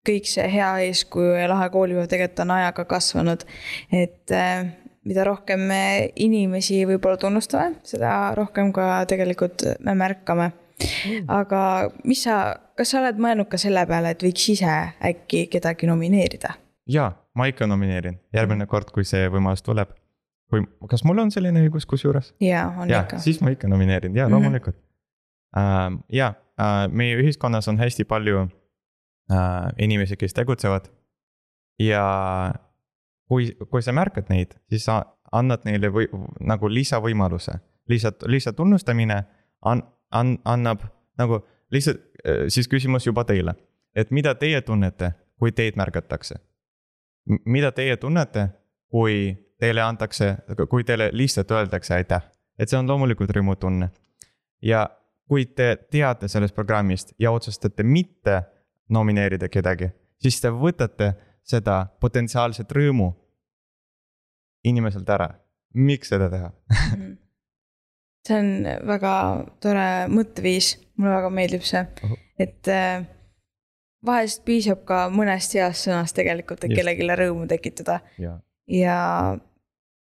kõik 0.08 0.28
see 0.28 0.46
hea 0.52 0.70
eeskuju 0.88 1.34
ja 1.38 1.48
lahe 1.48 1.70
koolipäev 1.70 2.08
tegelikult 2.08 2.44
on 2.44 2.50
ajaga 2.50 2.84
kasvanud. 2.84 3.44
et 3.92 4.30
äh, 4.30 4.66
mida 5.04 5.24
rohkem 5.24 5.66
me 5.68 6.10
inimesi 6.16 6.82
võib-olla 6.88 7.20
tunnustame, 7.20 7.78
seda 7.86 8.34
rohkem 8.36 8.72
ka 8.74 9.04
tegelikult 9.10 9.66
me 9.84 9.94
märkame 9.98 10.50
mm.. 10.50 11.26
aga 11.32 11.60
mis 12.04 12.24
sa, 12.26 12.38
kas 12.78 12.92
sa 12.92 13.00
oled 13.02 13.20
mõelnud 13.20 13.50
ka 13.50 13.60
selle 13.60 13.84
peale, 13.90 14.14
et 14.14 14.24
võiks 14.24 14.46
ise 14.54 14.78
äkki 15.10 15.46
kedagi 15.52 15.90
nomineerida? 15.90 16.54
jaa, 16.90 17.12
ma 17.36 17.48
ikka 17.50 17.68
nomineerin, 17.70 18.18
järgmine 18.34 18.66
kord, 18.70 18.90
kui 18.94 19.06
see 19.08 19.28
võimalus 19.32 19.64
tuleb. 19.64 19.92
või 20.52 20.66
kas 20.90 21.04
mul 21.04 21.22
on 21.24 21.32
selline 21.34 21.64
õigus 21.66 21.86
kusjuures? 21.90 22.34
jaa, 22.44 22.66
on 22.78 22.90
ja, 22.90 23.04
ikka. 23.04 23.20
siis 23.24 23.40
ma 23.44 23.54
ikka 23.54 23.70
nomineerin, 23.70 24.16
jaa, 24.16 24.28
mhm. 24.28 24.36
loomulikult 24.38 24.76
mm. 24.76 24.80
-hmm. 24.80 24.90
Uh, 25.54 26.00
jaa 26.10 26.32
uh,, 26.34 26.88
meie 26.90 27.14
ühiskonnas 27.20 27.68
on 27.70 27.78
hästi 27.78 28.04
palju 28.04 28.40
äh, 29.30 29.68
inimesi, 29.78 30.16
kes 30.16 30.34
tegutsevad. 30.34 30.88
ja 31.78 32.02
kui, 33.34 33.50
kui 33.70 33.82
sa 33.82 33.92
märkad 33.92 34.30
neid, 34.30 34.54
siis 34.70 34.86
sa 34.86 35.00
annad 35.34 35.64
neile 35.66 35.90
või 35.90 36.06
nagu 36.46 36.70
lisavõimaluse, 36.70 37.58
lihtsalt, 37.90 38.26
lihtsalt 38.30 38.56
tunnustamine 38.56 39.18
an-, 39.66 39.82
an-, 40.14 40.38
annab 40.44 40.84
nagu 41.18 41.40
lihtsalt 41.74 41.98
äh, 42.22 42.44
siis 42.48 42.68
küsimus 42.70 43.06
juba 43.06 43.24
teile. 43.24 43.54
et 43.94 44.10
mida 44.10 44.34
teie 44.34 44.60
tunnete, 44.62 45.12
kui 45.38 45.52
teid 45.52 45.76
märgatakse? 45.76 46.34
mida 47.44 47.72
teie 47.72 47.96
tunnete, 47.96 48.48
kui 48.90 49.34
teile 49.58 49.82
antakse, 49.82 50.36
kui 50.70 50.84
teile 50.84 51.10
lihtsalt 51.12 51.50
öeldakse 51.50 51.94
aitäh, 51.94 52.22
et 52.58 52.68
see 52.68 52.78
on 52.78 52.88
loomulikult 52.88 53.30
rõõmutunne. 53.30 53.90
ja 54.62 54.86
kui 55.28 55.46
te 55.46 55.76
teate 55.90 56.28
sellest 56.28 56.54
programmist 56.54 57.14
ja 57.18 57.32
otsustate 57.32 57.82
mitte 57.82 58.42
nomineerida 58.88 59.48
kedagi, 59.48 59.88
siis 60.20 60.40
te 60.40 60.50
võtate 60.52 61.14
seda 61.42 61.86
potentsiaalset 62.00 62.72
rõõmu 62.72 63.12
inimeselt 64.64 65.08
ära. 65.10 65.30
miks 65.74 66.12
seda 66.12 66.30
teha 66.30 66.50
mhm. 66.68 67.16
see 68.26 68.38
on 68.38 68.52
väga 68.88 69.14
tore 69.60 69.88
mõtteviis, 70.12 70.74
mulle 70.96 71.16
väga 71.18 71.32
meeldib 71.34 71.66
see, 71.66 71.82
et 72.40 72.70
äh, 72.72 73.04
vahest 74.06 74.44
piisab 74.44 74.84
ka 74.88 75.06
mõnest 75.12 75.56
heast 75.58 75.88
sõnast 75.88 76.16
tegelikult, 76.16 76.64
et 76.64 76.76
kellelegi 76.76 77.08
rõõmu 77.08 77.48
tekitada. 77.50 78.00
ja 78.66 78.98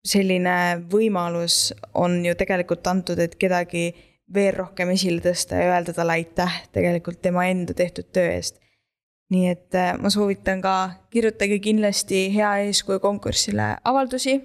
selline 0.05 0.85
võimalus 0.91 1.73
on 1.93 2.19
ju 2.25 2.35
tegelikult 2.37 2.87
antud, 2.87 3.19
et 3.19 3.35
kedagi 3.41 3.87
veel 4.33 4.53
rohkem 4.57 4.91
esile 4.93 5.21
tõsta 5.21 5.57
ja 5.59 5.73
öelda 5.73 5.93
talle 5.93 6.19
aitäh 6.19 6.61
tegelikult 6.73 7.21
tema 7.21 7.45
enda 7.49 7.73
tehtud 7.73 8.09
töö 8.13 8.35
eest. 8.35 8.59
Nii 9.33 9.47
et 9.49 9.75
äh, 9.75 9.93
ma 9.97 10.09
soovitan 10.13 10.61
ka, 10.61 10.75
kirjutage 11.09 11.59
kindlasti 11.59 12.27
hea 12.35 12.51
eeskuju 12.67 12.99
konkursile 12.99 13.75
avaldusi. 13.83 14.41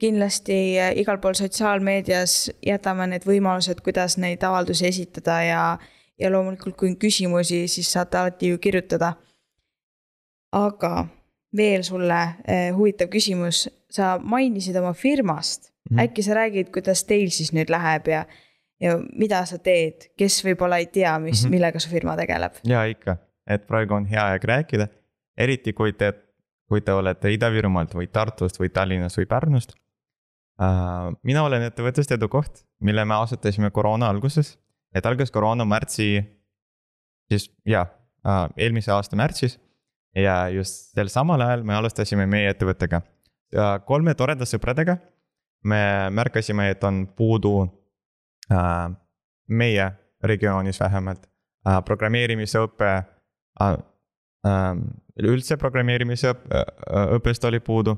kindlasti 0.00 0.78
äh, 0.78 0.92
igal 1.00 1.18
pool 1.18 1.34
sotsiaalmeedias 1.34 2.50
jätame 2.66 3.06
need 3.06 3.24
võimalused, 3.24 3.80
kuidas 3.80 4.18
neid 4.20 4.42
avaldusi 4.44 4.86
esitada 4.86 5.40
ja, 5.42 5.62
ja 6.18 6.30
loomulikult, 6.30 6.76
kui 6.76 6.90
on 6.92 6.96
küsimusi, 6.96 7.64
siis 7.68 7.92
saate 7.92 8.18
alati 8.18 8.52
ju 8.52 8.58
kirjutada. 8.58 9.14
aga 10.52 11.06
veel 11.56 11.84
sulle 11.86 12.20
eh, 12.48 12.70
huvitav 12.76 13.08
küsimus, 13.12 13.66
sa 13.92 14.16
mainisid 14.22 14.76
oma 14.76 14.92
firmast 14.92 15.70
mm, 15.70 15.96
-hmm. 15.96 16.02
äkki 16.04 16.22
sa 16.22 16.34
räägid, 16.34 16.72
kuidas 16.72 17.04
teil 17.04 17.30
siis 17.30 17.52
nüüd 17.52 17.70
läheb 17.70 18.08
ja 18.08 18.26
ja 18.80 18.98
mida 19.16 19.44
sa 19.46 19.58
teed, 19.58 20.10
kes 20.18 20.42
võib-olla 20.44 20.76
ei 20.76 20.86
tea, 20.86 21.18
mis 21.18 21.42
mm, 21.42 21.46
-hmm. 21.46 21.50
millega 21.50 21.78
su 21.78 21.88
firma 21.88 22.16
tegeleb? 22.16 22.52
ja 22.64 22.84
ikka, 22.84 23.16
et 23.46 23.66
praegu 23.66 23.94
on 23.94 24.06
hea 24.10 24.22
aeg 24.32 24.44
rääkida, 24.44 24.88
eriti 25.38 25.72
kui 25.76 25.92
te, 25.92 26.12
kui 26.68 26.80
te 26.80 26.92
olete 26.92 27.32
Ida-Virumaalt 27.34 27.94
või 27.94 28.08
Tartust 28.12 28.60
või 28.60 28.70
Tallinnast 28.74 29.20
või 29.20 29.28
Pärnust 29.30 29.76
uh,. 30.60 31.12
mina 31.22 31.44
olen 31.46 31.68
ettevõttest 31.68 32.16
Edukoht, 32.16 32.64
mille 32.80 33.04
me 33.04 33.18
asutasime 33.20 33.70
koroona 33.70 34.08
alguses, 34.10 34.56
et 34.94 35.06
algas 35.06 35.30
koroona 35.30 35.64
märtsi, 35.64 36.20
siis 37.30 37.50
jah 37.64 37.88
uh,, 38.26 38.46
eelmise 38.56 38.92
aasta 38.92 39.16
märtsis. 39.16 39.58
ja 40.16 40.48
just 40.48 40.94
sel 40.96 41.08
samal 41.12 41.40
ajal 41.40 41.64
me 41.64 41.74
alustasime 41.74 42.26
meie 42.26 42.50
ettevõttega. 42.50 43.02
kolme 43.86 44.14
toreda 44.14 44.44
sõpradega 44.44 44.96
me 45.64 46.10
märkasime, 46.10 46.70
et 46.70 46.84
on 46.84 47.06
puudu 47.06 47.66
Äh, 48.50 48.90
meie 49.48 49.92
regioonis 50.22 50.78
vähemalt 50.80 51.24
äh, 51.66 51.80
programmeerimise 51.84 52.60
õpe 52.62 52.86
äh, 52.86 53.04
üldse 55.26 55.56
programmeerimise 55.56 56.34
õppest 57.16 57.44
oli 57.48 57.60
puudu. 57.60 57.96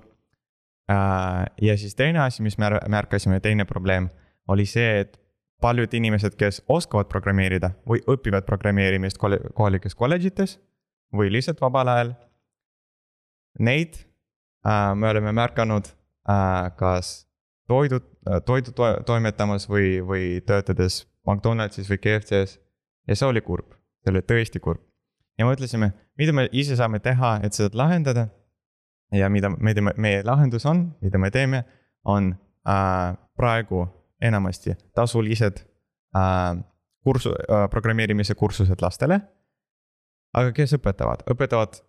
ja 1.61 1.77
siis 1.77 1.95
teine 1.95 2.19
asi, 2.19 2.43
mis 2.43 2.59
me 2.59 2.71
märkasime, 2.89 3.41
teine 3.41 3.65
probleem 3.65 4.09
oli 4.49 4.67
see, 4.67 5.01
et 5.01 5.19
paljud 5.61 5.95
inimesed, 5.95 6.37
kes 6.39 6.63
oskavad 6.69 7.09
programmeerida 7.11 7.73
või 7.89 8.01
õpivad 8.09 8.47
programmeerimist 8.47 9.19
kohalikes 9.19 9.95
kolledžites 9.95 10.59
või 11.13 11.33
lihtsalt 11.33 11.61
vabal 11.61 11.89
ajal. 11.89 12.13
Neid 13.59 13.99
me 14.95 15.11
oleme 15.11 15.33
märganud 15.33 15.91
kas 16.79 17.29
toidu, 17.69 18.01
toidu 18.47 18.73
to 18.73 18.89
toimetamas 19.07 19.69
või, 19.69 19.99
või 20.05 20.41
töötades 20.47 21.07
McDonaldsis 21.27 21.89
või 21.91 22.01
KFC-s. 22.05 22.59
ja 23.09 23.17
see 23.17 23.29
oli 23.29 23.41
kurb, 23.45 23.75
see 24.05 24.15
oli 24.15 24.23
tõesti 24.23 24.61
kurb. 24.61 24.88
Ja 25.39 25.47
mõtlesime, 25.47 25.93
mida 26.19 26.35
me 26.35 26.49
ise 26.53 26.77
saame 26.79 27.01
teha, 27.05 27.39
et 27.47 27.57
seda 27.57 27.79
lahendada. 27.79 28.29
ja 29.13 29.29
mida, 29.33 29.49
mida 29.49 29.81
meie 29.97 30.21
lahendus 30.25 30.67
on, 30.67 30.91
mida 31.01 31.19
me 31.19 31.31
teeme, 31.31 31.63
on 32.05 32.35
äh, 32.69 33.17
praegu 33.37 33.87
enamasti 34.21 34.75
tasulised 34.95 35.63
äh, 36.17 36.59
kursu 37.05 37.33
äh,, 37.33 37.69
programmeerimise 37.71 38.35
kursused 38.35 38.83
lastele. 38.83 39.21
aga 40.37 40.53
kes 40.53 40.77
õpetavad, 40.77 41.25
õpetavad 41.31 41.81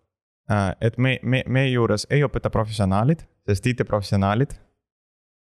äh,, 0.50 0.72
et 0.80 0.98
me, 0.98 1.18
me, 1.22 1.42
meie 1.46 1.72
juures 1.72 2.06
ei 2.10 2.24
õpeta 2.24 2.50
professionaalid, 2.50 3.26
sest 3.48 3.66
IT-professionaalid 3.66 4.54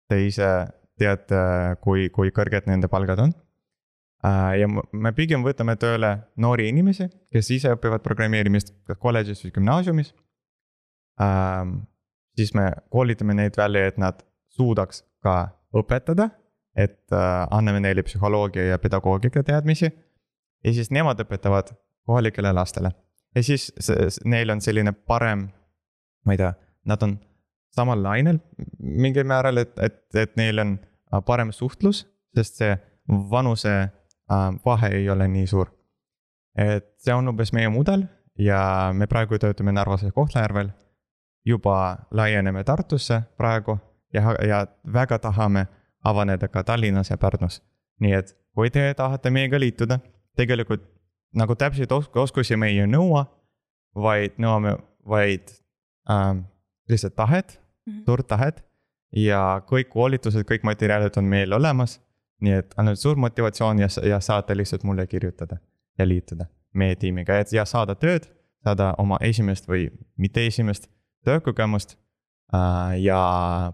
te 0.10 0.22
ise 0.26 0.50
teate, 0.98 1.42
kui, 1.84 2.10
kui 2.10 2.32
kõrged 2.34 2.66
nende 2.70 2.90
palgad 2.90 3.22
on. 3.22 3.36
Äh, 4.26 4.54
ja 4.62 4.68
me 4.70 5.12
pigem 5.14 5.44
võtame 5.46 5.76
tööle 5.78 6.14
noori 6.42 6.68
inimesi, 6.72 7.10
kes 7.34 7.52
ise 7.54 7.76
õpivad 7.76 8.02
programmeerimist 8.06 8.74
kas 8.88 8.98
kolledžis 9.02 9.44
või 9.46 9.54
gümnaasiumis. 9.60 10.14
Ähm, 11.22 11.80
siis 12.38 12.54
me 12.58 12.72
koolitame 12.94 13.38
neid 13.38 13.58
välja, 13.58 13.88
et 13.88 13.98
nad 14.02 14.22
suudaks 14.58 15.04
ka 15.26 15.38
õpetada, 15.78 16.32
et 16.78 17.02
äh, 17.14 17.42
anname 17.54 17.82
neile 17.86 18.06
psühholoogia 18.06 18.72
ja 18.72 18.80
pedagoogika 18.82 19.44
teadmisi. 19.44 19.92
ja 20.66 20.74
siis 20.74 20.90
nemad 20.92 21.20
õpetavad 21.22 21.76
kohalikele 22.06 22.50
lastele 22.54 22.92
ja 23.38 23.44
siis 23.44 23.70
see, 23.80 24.10
neil 24.26 24.52
on 24.54 24.62
selline 24.64 24.94
parem, 25.08 25.48
ma 26.26 26.36
ei 26.36 26.42
tea, 26.42 26.52
nad 26.90 27.04
on 27.06 27.18
samal 27.76 28.02
lainel 28.04 28.40
mingil 28.80 29.28
määral, 29.30 29.62
et, 29.62 29.74
et, 29.84 30.00
et 30.18 30.36
neil 30.40 30.64
on 30.64 30.76
äh, 30.78 31.22
parem 31.26 31.54
suhtlus, 31.56 32.06
sest 32.38 32.62
see 32.62 32.74
vanuse 33.32 33.74
vahe 34.65 34.88
ei 34.88 35.10
ole 35.10 35.27
nii 35.27 35.48
suur. 35.48 35.67
et 36.57 36.93
see 36.98 37.13
on 37.13 37.27
umbes 37.27 37.53
meie 37.53 37.69
mudel 37.69 38.03
ja 38.38 38.89
me 38.93 39.07
praegu 39.07 39.38
töötame 39.39 39.72
Narvas 39.72 40.03
ja 40.03 40.12
Kohtla-Järvel. 40.12 40.69
juba 41.46 41.98
laieneme 42.12 42.63
Tartusse 42.63 43.22
praegu 43.38 43.79
ja, 44.13 44.36
ja 44.48 44.67
väga 44.93 45.19
tahame 45.19 45.67
avaneda 46.03 46.48
ka 46.48 46.63
Tallinnas 46.63 47.10
ja 47.10 47.17
Pärnus. 47.17 47.62
nii 48.00 48.13
et 48.13 48.38
kui 48.55 48.69
te 48.69 48.93
tahate 48.93 49.29
meiega 49.29 49.60
liituda, 49.60 50.00
tegelikult 50.36 50.84
nagu 51.36 51.55
täpseid 51.55 51.91
oskusi 52.15 52.57
me 52.57 52.67
ei 52.67 52.88
nõua, 52.88 53.25
vaid 53.96 54.38
nõuame 54.38 54.77
vaid 55.07 55.50
ähm, 56.10 56.39
lihtsalt 56.89 57.15
tahet 57.15 57.62
mm, 57.86 57.93
-hmm. 57.93 58.03
suurt 58.05 58.27
tahet. 58.27 58.65
ja 59.15 59.62
kõik 59.65 59.88
koolitused, 59.89 60.43
kõik 60.43 60.63
materjalid 60.63 61.17
on 61.17 61.24
meil 61.24 61.53
olemas. 61.53 62.01
Nii 62.41 62.53
et 62.53 62.74
ainult 62.77 63.00
suur 63.00 63.17
motivatsioon 63.17 63.79
ja, 63.79 63.88
ja 64.08 64.20
saate 64.20 64.58
lihtsalt 64.58 64.84
mulle 64.84 65.08
kirjutada 65.08 65.58
ja 66.00 66.08
liituda 66.08 66.46
meie 66.74 66.96
tiimiga, 66.96 67.39
et 67.39 67.51
ja 67.53 67.65
saada 67.65 67.96
tööd, 67.96 68.27
saada 68.63 68.91
oma 69.01 69.17
esimest 69.25 69.67
või 69.70 69.88
mitte 70.17 70.46
esimest 70.46 70.89
töökogemust 71.25 71.96
äh, 72.53 72.98
ja 73.01 73.20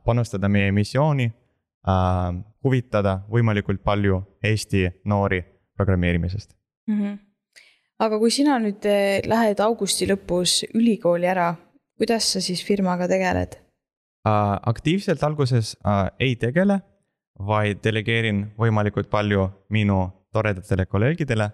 panustada 0.05 0.49
meie 0.49 0.71
missiooni 0.71 1.27
äh,, 1.27 2.43
huvitada 2.63 3.19
võimalikult 3.31 3.83
palju 3.83 4.21
Eesti 4.43 4.87
noori 5.05 5.41
programmeerimisest 5.77 6.53
mm. 6.87 7.01
-hmm. 7.01 7.17
aga 7.99 8.19
kui 8.19 8.31
sina 8.31 8.59
nüüd 8.59 8.85
eh, 8.85 9.19
lähed 9.27 9.59
augusti 9.59 10.07
lõpus 10.07 10.63
ülikooli 10.73 11.27
ära, 11.27 11.53
kuidas 11.97 12.33
sa 12.33 12.41
siis 12.41 12.63
firmaga 12.65 13.07
tegeled 13.07 13.59
äh,? 14.27 14.57
aktiivselt 14.73 15.23
alguses 15.23 15.77
äh, 15.85 16.07
ei 16.19 16.35
tegele, 16.35 16.81
vaid 17.39 17.81
delegeerin 17.83 18.45
võimalikult 18.59 19.09
palju 19.09 19.47
minu 19.69 20.05
toredatele 20.33 20.85
kolleegidele 20.85 21.49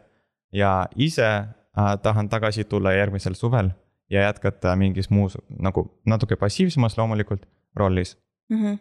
ja 0.54 0.88
ise 0.96 1.28
äh, 1.28 1.94
tahan 2.04 2.30
tagasi 2.30 2.64
tulla 2.64 2.94
järgmisel 2.94 3.34
suvel 3.34 3.72
ja 4.10 4.22
jätkata 4.22 4.76
mingis 4.76 5.10
muus 5.10 5.38
nagu 5.60 5.86
natuke 6.06 6.36
passiivsemas 6.36 6.98
loomulikult 6.98 7.46
rollis 7.76 8.18
mm. 8.50 8.64
-hmm. 8.64 8.78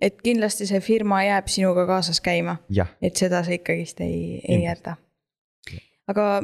et 0.00 0.22
kindlasti 0.22 0.66
see 0.66 0.80
firma 0.80 1.22
jääb 1.24 1.46
sinuga 1.46 1.86
kaasas 1.86 2.20
käima, 2.20 2.56
et 3.02 3.16
seda 3.16 3.42
sa 3.42 3.52
ikkagist 3.52 4.00
ei, 4.00 4.40
ei 4.48 4.62
jäta. 4.64 4.96
aga 6.08 6.42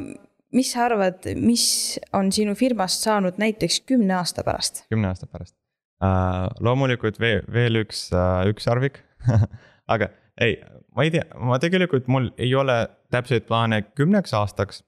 mis 0.53 0.73
sa 0.73 0.85
arvad, 0.85 1.27
mis 1.37 2.01
on 2.13 2.33
sinu 2.33 2.55
firmast 2.55 3.03
saanud 3.03 3.35
näiteks 3.39 3.81
kümne 3.81 4.15
aasta 4.15 4.45
pärast? 4.45 4.87
kümne 4.89 5.09
aasta 5.09 5.27
pärast 5.27 5.57
uh,, 6.03 6.51
loomulikult 6.61 7.21
veel, 7.21 7.43
veel 7.53 7.85
üks 7.85 8.11
uh,, 8.13 8.49
üks 8.49 8.69
Arvik 8.69 8.99
aga 9.89 10.09
ei, 10.41 10.57
ma 10.97 11.05
ei 11.07 11.13
tea, 11.15 11.25
ma 11.39 11.59
tegelikult, 11.63 12.09
mul 12.11 12.31
ei 12.41 12.55
ole 12.59 12.77
täpseid 13.15 13.47
plaane 13.49 13.83
kümneks 13.95 14.35
aastaks. 14.35 14.83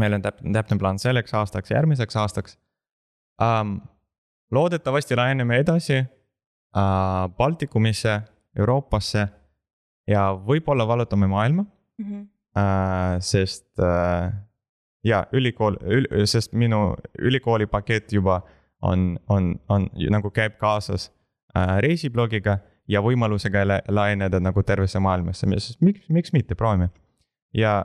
meil 0.00 0.14
on 0.16 0.22
täpne, 0.24 0.52
täpne 0.56 0.78
plaan 0.80 0.98
selleks 0.98 1.34
aastaks, 1.34 1.70
järgmiseks 1.70 2.16
aastaks 2.16 2.58
um,. 3.40 3.80
loodetavasti 4.52 5.16
laieneme 5.16 5.58
edasi 5.58 5.98
uh, 6.00 7.28
Baltikumisse, 7.36 8.20
Euroopasse 8.58 9.28
ja 10.08 10.32
võib-olla 10.48 10.86
vallutame 10.88 11.26
maailma 11.26 11.62
mm. 11.98 12.04
-hmm. 12.04 12.28
Uh, 12.52 13.16
sest 13.20 13.64
uh, 13.80 14.28
ja 15.04 15.26
ülikool 15.32 15.76
ül,, 15.88 16.06
sest 16.26 16.52
minu 16.52 16.96
ülikooli 17.18 17.66
pakett 17.66 18.12
juba 18.12 18.42
on, 18.82 19.18
on, 19.28 19.54
on 19.68 19.88
nagu 20.10 20.30
käib 20.30 20.58
kaasas 20.60 21.08
uh, 21.08 21.78
reisiblogiga 21.80 22.58
ja 22.88 23.02
võimalusega 23.02 23.64
laieneda 23.88 24.40
nagu 24.40 24.62
tervesse 24.66 25.00
maailmasse, 25.02 25.46
sest 25.58 25.80
miks, 25.80 26.08
miks 26.08 26.32
mitte, 26.32 26.54
proovime. 26.54 26.90
ja 27.54 27.84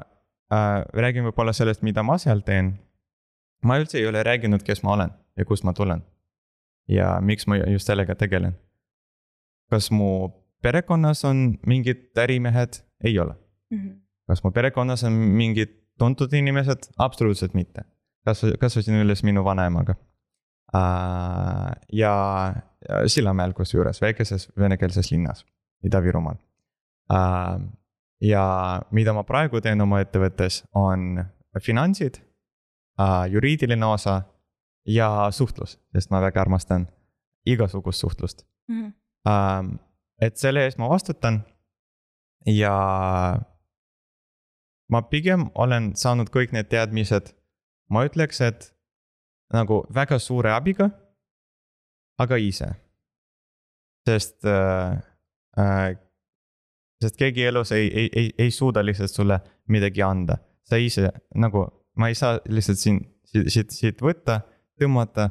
äh, 0.54 0.84
räägin 0.94 1.28
võib-olla 1.28 1.54
sellest, 1.54 1.82
mida 1.82 2.04
ma 2.04 2.18
seal 2.18 2.42
teen. 2.42 2.78
ma 3.64 3.78
üldse 3.80 3.98
ei 3.98 4.08
ole 4.08 4.24
rääkinud, 4.24 4.64
kes 4.64 4.84
ma 4.84 4.94
olen 4.94 5.14
ja 5.38 5.46
kust 5.46 5.64
ma 5.64 5.74
tulen. 5.74 6.04
ja 6.88 7.18
miks 7.22 7.48
ma 7.48 7.58
just 7.58 7.88
sellega 7.88 8.16
tegelen. 8.16 8.58
kas 9.72 9.92
mu 9.92 10.30
perekonnas 10.62 11.26
on 11.26 11.58
mingid 11.68 12.12
ärimehed? 12.18 12.82
ei 13.04 13.20
ole 13.20 13.36
mm. 13.72 13.78
-hmm. 13.78 14.00
kas 14.28 14.44
mu 14.44 14.52
perekonnas 14.52 15.04
on 15.04 15.14
mingid 15.14 15.70
tuntud 15.98 16.34
inimesed? 16.34 16.90
absoluutselt 16.98 17.54
mitte. 17.54 17.82
kasv-, 18.30 18.58
kasvasin 18.58 19.02
üles 19.04 19.24
minu 19.24 19.44
vanaemaga 19.44 19.96
uh,. 20.74 21.72
ja 21.94 22.54
Sillamäel 23.08 23.54
kusjuures, 23.54 24.02
väikeses 24.02 24.48
venekeelses 24.60 25.12
linnas 25.12 25.46
Ida-Virumaal 25.84 26.38
uh,. 27.14 27.62
ja 28.22 28.82
mida 28.92 29.14
ma 29.14 29.24
praegu 29.24 29.62
teen 29.62 29.82
oma 29.82 30.00
ettevõttes, 30.02 30.64
on 30.76 31.26
finantsid 31.62 32.22
uh,, 33.00 33.26
juriidiline 33.32 33.86
osa 33.86 34.22
ja 34.88 35.28
suhtlus, 35.32 35.78
sest 35.94 36.12
ma 36.12 36.22
väga 36.24 36.42
armastan 36.42 36.88
igasugust 37.46 38.00
suhtlust 38.00 38.46
mm. 38.68 38.94
-hmm. 39.28 39.78
Et 40.22 40.38
selle 40.38 40.64
eest 40.66 40.80
ma 40.82 40.90
vastutan 40.90 41.42
ja 42.46 42.74
ma 44.90 45.02
pigem 45.02 45.50
olen 45.56 45.92
saanud 45.96 46.32
kõik 46.34 46.54
need 46.56 46.70
teadmised, 46.72 47.34
ma 47.90 48.06
ütleks, 48.08 48.42
et 48.42 48.72
nagu 49.54 49.84
väga 49.94 50.20
suure 50.20 50.52
abiga, 50.56 50.90
aga 52.18 52.38
ise. 52.42 52.68
sest 54.08 54.46
äh,, 54.46 54.98
äh, 55.60 55.98
sest 57.02 57.18
keegi 57.20 57.44
elus 57.44 57.72
ei, 57.72 57.90
ei, 57.94 58.10
ei, 58.16 58.30
ei 58.38 58.52
suuda 58.52 58.86
lihtsalt 58.86 59.12
sulle 59.12 59.40
midagi 59.68 60.02
anda, 60.02 60.38
sa 60.64 60.80
ise 60.80 61.12
nagu, 61.36 61.66
ma 61.96 62.08
ei 62.08 62.16
saa 62.16 62.40
lihtsalt 62.48 62.80
siin, 62.80 63.02
siit, 63.28 63.52
siit, 63.52 63.76
siit 63.76 64.02
võtta 64.02 64.40
tõmmata 64.80 65.30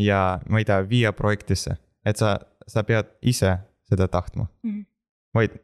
ja 0.00 0.40
ma 0.48 0.62
ei 0.62 0.64
tea, 0.64 0.80
viia 0.88 1.12
projektisse, 1.12 1.76
et 2.04 2.16
sa, 2.16 2.38
sa 2.66 2.82
pead 2.88 3.12
ise 3.22 3.52
seda 3.84 4.08
tahtma 4.08 4.46
mm. 4.62 4.70
-hmm. 4.70 4.86
vaid 5.34 5.60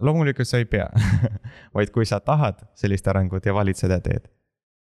loomulikult 0.00 0.48
sa 0.48 0.58
ei 0.58 0.64
pea 0.64 0.88
vaid 1.76 1.90
kui 1.90 2.06
sa 2.06 2.20
tahad 2.20 2.62
sellist 2.74 3.08
arengut 3.08 3.46
ja 3.46 3.54
valid 3.54 3.76
seda 3.76 4.00
teed, 4.00 4.30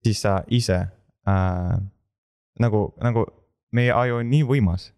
siis 0.04 0.22
sa 0.22 0.42
ise 0.50 0.80
äh, 1.28 1.78
nagu, 2.60 2.94
nagu 3.02 3.26
meie 3.72 3.92
aju 3.92 4.20
on 4.20 4.30
nii 4.30 4.44
võimas. 4.44 4.92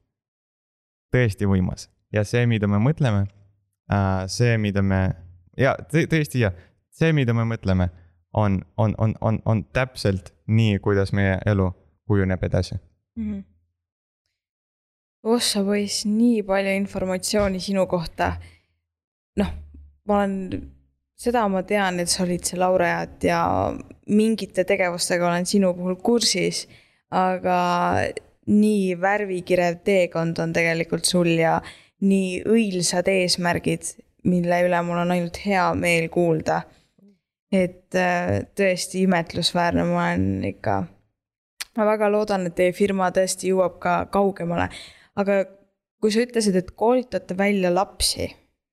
Tõesti 1.14 1.50
võimas 1.50 1.88
ja 2.14 2.26
see, 2.28 2.46
mida 2.50 2.70
me 2.70 2.82
mõtleme 2.82 3.26
äh,, 3.92 4.26
see, 4.28 4.58
mida 4.58 4.82
me 4.82 5.04
ja 5.58 5.76
tõesti 5.92 6.44
jah, 6.44 6.58
see, 6.94 7.14
mida 7.14 7.34
me 7.38 7.46
mõtleme, 7.50 7.90
on, 8.34 8.62
on, 8.78 8.96
on, 8.98 9.16
on, 9.22 9.40
on 9.46 9.64
täpselt 9.74 10.34
nii, 10.50 10.80
kuidas 10.84 11.14
meie 11.14 11.40
elu 11.46 11.72
kujuneb 12.10 12.44
edasi 12.44 12.76
mm. 12.76 13.32
-hmm 13.32 13.44
ossa 15.24 15.64
poiss, 15.64 16.06
nii 16.06 16.44
palju 16.44 16.76
informatsiooni 16.76 17.60
sinu 17.64 17.86
kohta. 17.88 18.34
noh, 19.40 19.50
ma 20.08 20.18
olen, 20.18 20.34
seda 21.18 21.46
ma 21.50 21.64
tean, 21.64 22.00
et 22.04 22.12
sa 22.12 22.24
olid 22.26 22.44
see 22.46 22.60
laureaat 22.60 23.24
ja 23.24 23.40
mingite 24.12 24.66
tegevustega 24.68 25.28
olen 25.28 25.48
sinu 25.50 25.74
puhul 25.78 25.96
kursis, 25.96 26.68
aga 27.10 27.58
nii 28.48 28.96
värvikirev 29.02 29.82
teekond 29.84 30.40
on 30.40 30.54
tegelikult 30.54 31.06
sul 31.06 31.30
ja 31.40 31.60
nii 32.04 32.42
õilsad 32.50 33.08
eesmärgid, 33.08 33.94
mille 34.28 34.64
üle 34.66 34.82
mul 34.84 35.04
on 35.04 35.14
ainult 35.16 35.40
hea 35.46 35.70
meel 35.76 36.10
kuulda. 36.10 36.64
et 37.54 37.94
äh, 37.96 38.48
tõesti 38.58 39.04
imetlusväärne, 39.06 39.84
ma 39.86 40.08
olen 40.08 40.44
ikka, 40.48 40.80
ma 41.78 41.86
väga 41.86 42.10
loodan, 42.10 42.48
et 42.48 42.56
teie 42.58 42.74
firma 42.74 43.12
tõesti 43.14 43.52
jõuab 43.52 43.76
ka 43.80 43.92
kaugemale 44.10 44.72
aga 45.20 45.44
kui 46.02 46.14
sa 46.14 46.24
ütlesid, 46.26 46.58
et 46.60 46.72
koolitate 46.78 47.38
välja 47.38 47.72
lapsi, 47.74 48.28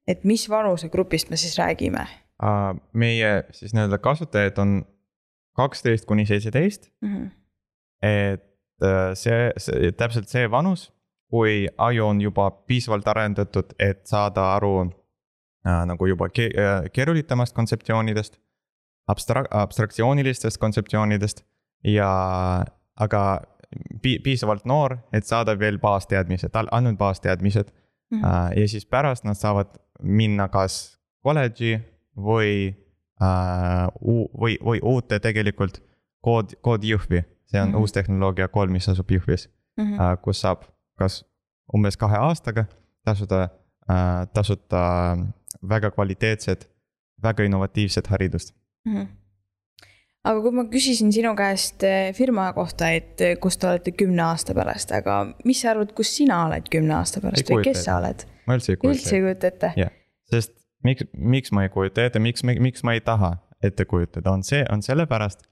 et 0.08 0.24
mis 0.28 0.46
vanusegrupist 0.50 1.30
me 1.30 1.40
siis 1.40 1.58
räägime? 1.60 2.06
meie 2.96 3.30
siis 3.52 3.74
nii-öelda 3.76 3.98
kasutajaid 4.00 4.56
on 4.62 4.78
kaksteist 5.52 6.06
kuni 6.08 6.24
seitseteist. 6.26 6.88
-hmm. 7.04 7.26
et 8.02 8.40
äh, 8.40 8.49
see, 9.14 9.50
see, 9.56 9.92
täpselt 9.92 10.28
see 10.28 10.50
vanus, 10.50 10.90
kui 11.30 11.68
aju 11.78 12.06
on 12.06 12.20
juba 12.20 12.50
piisavalt 12.50 13.08
arendatud, 13.08 13.74
et 13.78 14.02
saada 14.08 14.48
aru 14.56 14.74
äh, 14.86 15.82
nagu 15.86 16.08
juba 16.10 16.28
ke 16.28 16.48
äh, 16.50 16.88
keerulisemast 16.92 17.54
kontseptsioonidest, 17.54 18.40
abstrak-, 19.10 19.50
abstraktsioonilistest 19.50 20.58
kontseptsioonidest 20.58 21.44
ja 21.86 22.10
aga 22.96 23.22
pi-, 24.02 24.18
piisavalt 24.24 24.66
noor, 24.66 24.98
et 25.12 25.26
saada 25.26 25.56
veel 25.58 25.78
baasteadmised, 25.78 26.56
ainult 26.70 26.98
baasteadmised 26.98 27.70
mm. 28.10 28.22
-hmm. 28.22 28.60
ja 28.60 28.68
siis 28.68 28.86
pärast 28.86 29.24
nad 29.24 29.38
saavad 29.38 29.78
minna 30.02 30.48
kas 30.48 30.98
kolledži 31.22 31.78
või 32.16 32.74
äh,, 33.22 33.86
või, 34.40 34.58
või 34.64 34.80
uute 34.82 35.20
tegelikult 35.20 35.82
kood, 36.20 36.54
kood 36.60 36.84
Jõhvi. 36.84 37.24
See 37.50 37.60
on 37.60 37.68
mm 37.68 37.74
-hmm. 37.74 37.80
uus 37.80 37.92
tehnoloogia 37.92 38.48
kool, 38.48 38.68
mis 38.68 38.88
asub 38.88 39.10
Jõhvis 39.10 39.48
mm, 39.76 39.84
-hmm. 39.84 40.00
äh, 40.00 40.18
kus 40.22 40.40
saab 40.40 40.62
kas 40.98 41.24
umbes 41.74 41.96
kahe 41.96 42.16
aastaga 42.16 42.64
tasuda 43.04 43.42
äh,, 43.90 44.26
tasuta 44.34 44.82
väga 45.68 45.90
kvaliteetset, 45.90 46.70
väga 47.22 47.42
innovatiivset 47.42 48.06
haridust 48.06 48.54
mm. 48.84 48.96
-hmm 48.96 49.06
aga 50.24 50.40
kui 50.44 50.52
ma 50.52 50.64
küsisin 50.68 51.12
sinu 51.12 51.34
käest 51.36 51.84
eh, 51.88 52.14
firma 52.16 52.52
kohta, 52.52 52.90
et 52.96 53.22
kus 53.40 53.56
te 53.56 53.68
olete 53.70 53.92
kümne 53.96 54.22
aasta 54.22 54.54
pärast, 54.54 54.92
aga 54.92 55.14
mis 55.44 55.62
sa 55.62 55.70
arvad, 55.70 55.94
kus 55.96 56.16
sina 56.16 56.42
oled 56.46 56.68
kümne 56.72 56.94
aasta 56.98 57.22
pärast 57.24 57.48
või 57.50 57.64
kes 57.64 57.84
sa 57.84 57.96
oled? 58.02 58.26
ma 58.46 58.58
üldse 58.58 58.74
ei 58.74 58.76
kujuta 58.76 58.98
ette. 58.98 59.00
üldse 59.00 59.16
ei 59.16 59.22
kujuta 59.22 59.52
ette? 59.52 59.72
jah, 59.80 59.94
sest 60.30 60.52
miks, 60.84 61.08
miks 61.16 61.54
ma 61.56 61.64
ei 61.64 61.72
kujuta 61.72 62.04
ette, 62.04 62.22
miks, 62.22 62.44
miks 62.44 62.84
ma 62.84 62.96
ei 62.98 63.00
taha 63.04 63.38
ette 63.64 63.84
kujutada, 63.84 64.32
on 64.32 64.44
see, 64.46 64.60
on 64.72 64.84
sellepärast, 64.84 65.46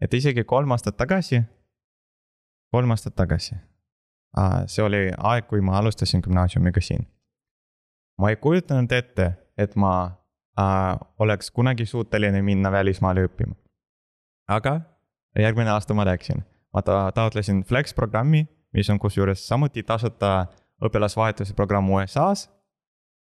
et 0.00 0.14
isegi 0.14 0.44
kolm 0.44 0.70
aastat 0.70 0.96
tagasi, 0.96 1.42
kolm 2.72 2.90
aastat 2.90 3.14
tagasi, 3.14 3.56
see 4.66 4.82
oli 4.82 5.08
aeg, 5.16 5.46
kui 5.46 5.60
ma 5.60 5.78
alustasin 5.78 6.22
gümnaasiumiga 6.22 6.80
siin. 6.80 7.06
ma 8.18 8.30
ei 8.30 8.36
kujutanud 8.36 8.92
ette, 8.92 9.32
et 9.58 9.76
ma 9.76 10.10
äh, 10.58 10.98
oleks 11.18 11.50
kunagi 11.50 11.86
suuteline 11.86 12.42
minna 12.42 12.72
välismaale 12.72 13.24
õppima 13.26 13.54
aga 14.48 14.80
järgmine 15.38 15.70
aasta 15.70 15.94
ma 15.94 16.04
läksin, 16.06 16.44
ma 16.74 16.82
ta-, 16.82 17.10
taotlesin 17.14 17.62
Flex 17.64 17.94
programmi, 17.94 18.44
mis 18.72 18.90
on 18.90 18.98
kusjuures 18.98 19.46
samuti 19.48 19.82
tasuta 19.82 20.46
õpilasvahetuse 20.84 21.54
programm 21.54 21.90
USA-s 21.90 22.48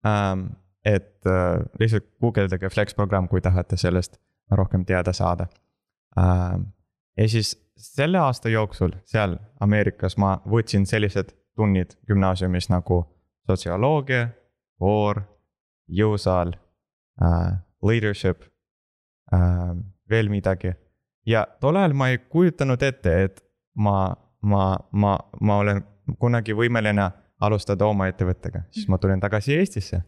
ähm,. 0.08 0.48
et 0.86 1.24
äh, 1.26 1.62
lihtsalt 1.80 2.10
guugeldage 2.20 2.70
Flex 2.70 2.96
programm, 2.96 3.28
kui 3.28 3.42
tahate 3.42 3.78
sellest 3.78 4.18
rohkem 4.52 4.86
teada 4.86 5.14
saada. 5.14 5.48
Ja 6.16 7.28
siis 7.30 7.56
selle 7.78 8.18
aasta 8.18 8.50
jooksul 8.50 8.92
seal 9.06 9.38
Ameerikas 9.60 10.18
ma 10.18 10.38
võtsin 10.50 10.86
sellised 10.86 11.34
tunnid 11.56 11.98
gümnaasiumis 12.08 12.70
nagu 12.70 13.04
sotsioloogia, 13.50 14.28
voor, 14.80 15.22
jõusaal 15.88 16.54
äh,, 17.22 17.58
leadership 17.84 18.44
äh,, 19.34 19.74
veel 20.10 20.30
midagi. 20.30 20.74
ja 21.26 21.48
tol 21.60 21.76
ajal 21.76 21.94
ma 21.94 22.10
ei 22.10 22.18
kujutanud 22.18 22.82
ette, 22.84 23.24
et 23.24 23.44
ma, 23.76 24.16
ma, 24.42 24.78
ma, 24.92 25.18
ma 25.42 25.58
olen 25.58 25.84
kunagi 26.20 26.56
võimeline 26.56 27.10
alustada 27.44 27.86
oma 27.86 28.08
ettevõttega, 28.12 28.66
siis 28.72 28.88
ma 28.88 28.98
tulin 28.98 29.20
tagasi 29.20 29.56
Eestisse. 29.58 30.04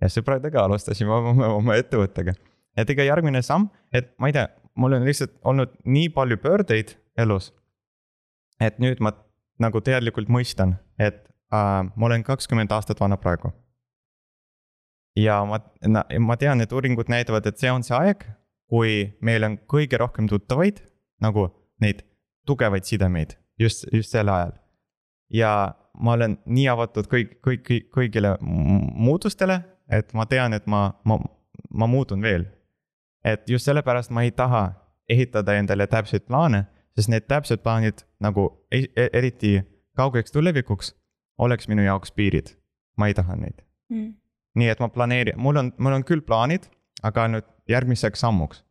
ja 0.00 0.08
sõpradega 0.10 0.64
alustasime 0.64 1.12
oma, 1.12 1.48
oma 1.48 1.76
ettevõttega. 1.80 2.34
et 2.76 2.90
ega 2.90 3.04
järgmine 3.04 3.42
samm, 3.42 3.68
et 3.92 4.14
ma 4.18 4.28
ei 4.28 4.36
tea, 4.36 4.48
mul 4.74 4.96
on 4.96 5.04
lihtsalt 5.04 5.34
olnud 5.44 5.74
nii 5.84 6.08
palju 6.08 6.36
pöördeid 6.42 6.96
elus. 7.18 7.52
et 8.60 8.78
nüüd 8.78 9.00
ma 9.02 9.12
nagu 9.60 9.80
teadlikult 9.80 10.30
mõistan, 10.30 10.76
et 10.98 11.26
äh, 11.54 11.82
ma 11.84 12.06
olen 12.06 12.22
kakskümmend 12.22 12.72
aastat 12.72 13.00
vana 13.00 13.16
praegu. 13.16 13.52
ja 15.16 15.44
ma, 15.44 15.60
ma 16.18 16.36
tean, 16.36 16.60
et 16.60 16.72
uuringud 16.72 17.08
näitavad, 17.08 17.46
et 17.46 17.58
see 17.58 17.70
on 17.70 17.82
see 17.82 17.96
aeg, 17.96 18.26
kui 18.70 19.14
meil 19.20 19.44
on 19.44 19.58
kõige 19.70 19.98
rohkem 20.00 20.28
tuttavaid, 20.28 20.82
nagu 21.22 21.48
neid 21.80 22.02
tugevaid 22.46 22.84
sidemeid 22.84 23.36
just, 23.58 23.86
just 23.92 24.10
sel 24.10 24.28
ajal. 24.28 24.52
ja 25.30 25.74
ma 25.94 26.16
olen 26.18 26.38
nii 26.46 26.66
avatud 26.68 27.06
kõik, 27.10 27.38
kõik, 27.44 27.62
kõik, 27.68 27.88
kõigile 27.94 28.34
muutustele, 28.42 29.60
et 29.88 30.12
ma 30.14 30.26
tean, 30.26 30.56
et 30.56 30.66
ma, 30.66 30.88
ma, 31.04 31.18
ma 31.70 31.86
muutun 31.90 32.22
veel. 32.22 32.46
Et 33.24 33.50
just 33.50 33.64
sellepärast 33.64 34.10
ma 34.10 34.22
ei 34.22 34.30
taha 34.30 34.72
ehitada 35.08 35.54
endale 35.58 35.86
täpseid 35.86 36.26
plaane, 36.28 36.64
sest 36.96 37.10
need 37.12 37.26
täpsed 37.28 37.62
plaanid 37.62 38.04
nagu 38.20 38.46
e-, 38.72 39.08
eriti 39.12 39.56
kaugeks 39.96 40.32
tulevikuks 40.32 40.94
oleks 41.38 41.68
minu 41.68 41.82
jaoks 41.82 42.12
piirid. 42.12 42.54
ma 42.96 43.06
ei 43.06 43.14
taha 43.14 43.36
neid 43.36 43.64
mm.. 43.90 44.12
nii 44.54 44.68
et 44.68 44.80
ma 44.80 44.88
planeerin, 44.88 45.38
mul 45.38 45.56
on, 45.56 45.72
mul 45.78 45.96
on 45.96 46.04
küll 46.04 46.22
plaanid, 46.22 46.68
aga 47.02 47.26
nüüd 47.28 47.46
järgmiseks 47.68 48.20
sammuks. 48.20 48.64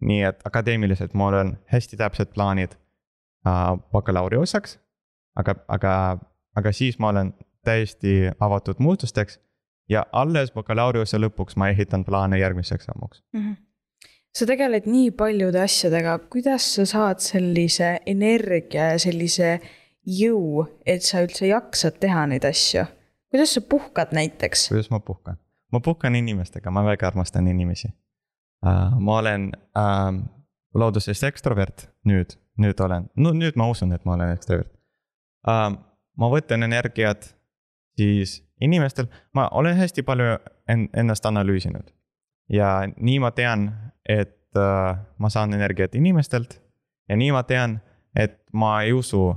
nii 0.00 0.22
et 0.30 0.42
akadeemiliselt 0.44 1.14
mul 1.14 1.34
on 1.34 1.56
hästi 1.72 1.96
täpsed 1.96 2.32
plaanid 2.34 2.74
äh, 3.46 3.76
bakalaureuseaks. 3.92 4.78
aga, 5.36 5.54
aga, 5.68 6.18
aga 6.56 6.72
siis 6.72 6.98
ma 6.98 7.08
olen 7.08 7.34
täiesti 7.64 8.32
avatud 8.40 8.78
muutusteks 8.78 9.40
ja 9.88 10.06
alles 10.12 10.52
bakalaureuse 10.52 11.18
lõpuks 11.18 11.56
ma 11.56 11.68
ehitan 11.68 12.04
plaane 12.04 12.38
järgmiseks 12.38 12.84
sammuks 12.84 13.22
mm. 13.32 13.40
-hmm 13.40 13.67
sa 14.38 14.46
tegeled 14.46 14.86
nii 14.86 15.10
paljude 15.18 15.60
asjadega, 15.62 16.18
kuidas 16.30 16.66
sa 16.76 16.86
saad 16.86 17.22
sellise 17.22 17.96
energia 18.06 18.92
ja 18.92 18.98
sellise 19.02 19.56
jõu, 20.06 20.64
et 20.86 21.02
sa 21.02 21.24
üldse 21.24 21.48
jaksad 21.50 21.98
teha 22.02 22.26
neid 22.30 22.46
asju? 22.48 22.86
kuidas 23.32 23.56
sa 23.56 23.60
puhkad 23.60 24.14
näiteks? 24.16 24.68
kuidas 24.72 24.90
ma 24.94 25.00
puhkan? 25.00 25.40
ma 25.72 25.80
puhkan 25.84 26.14
inimestega, 26.14 26.70
ma 26.70 26.84
väga 26.86 27.10
armastan 27.10 27.48
inimesi 27.50 27.90
uh,. 27.90 28.94
ma 29.00 29.18
olen 29.18 29.50
uh, 29.76 30.12
loodusest 30.74 31.26
ekstrovert 31.28 31.88
nüüd, 32.06 32.38
nüüd 32.62 32.80
olen, 32.84 33.10
no 33.16 33.34
nüüd 33.34 33.58
ma 33.58 33.68
usun, 33.72 33.92
et 33.92 34.06
ma 34.06 34.14
olen 34.14 34.36
ekstrovert 34.36 34.70
uh,. 35.48 35.74
ma 36.18 36.32
võtan 36.32 36.62
energiat 36.68 37.32
siis 37.98 38.38
inimestel, 38.62 39.10
ma 39.34 39.48
olen 39.50 39.76
hästi 39.76 40.02
palju 40.06 40.38
en 40.68 40.88
ennast 40.94 41.26
analüüsinud. 41.26 41.90
Ja 42.48 42.88
nii 42.96 43.18
ma 43.20 43.30
tean, 43.30 43.70
et 44.08 44.56
uh, 44.56 44.96
ma 45.18 45.28
saan 45.28 45.52
energiat 45.54 45.94
inimestelt 45.94 46.60
ja 47.08 47.16
nii 47.16 47.32
ma 47.32 47.42
tean, 47.42 47.80
et 48.16 48.40
ma 48.52 48.80
ei 48.82 48.92
usu 48.92 49.34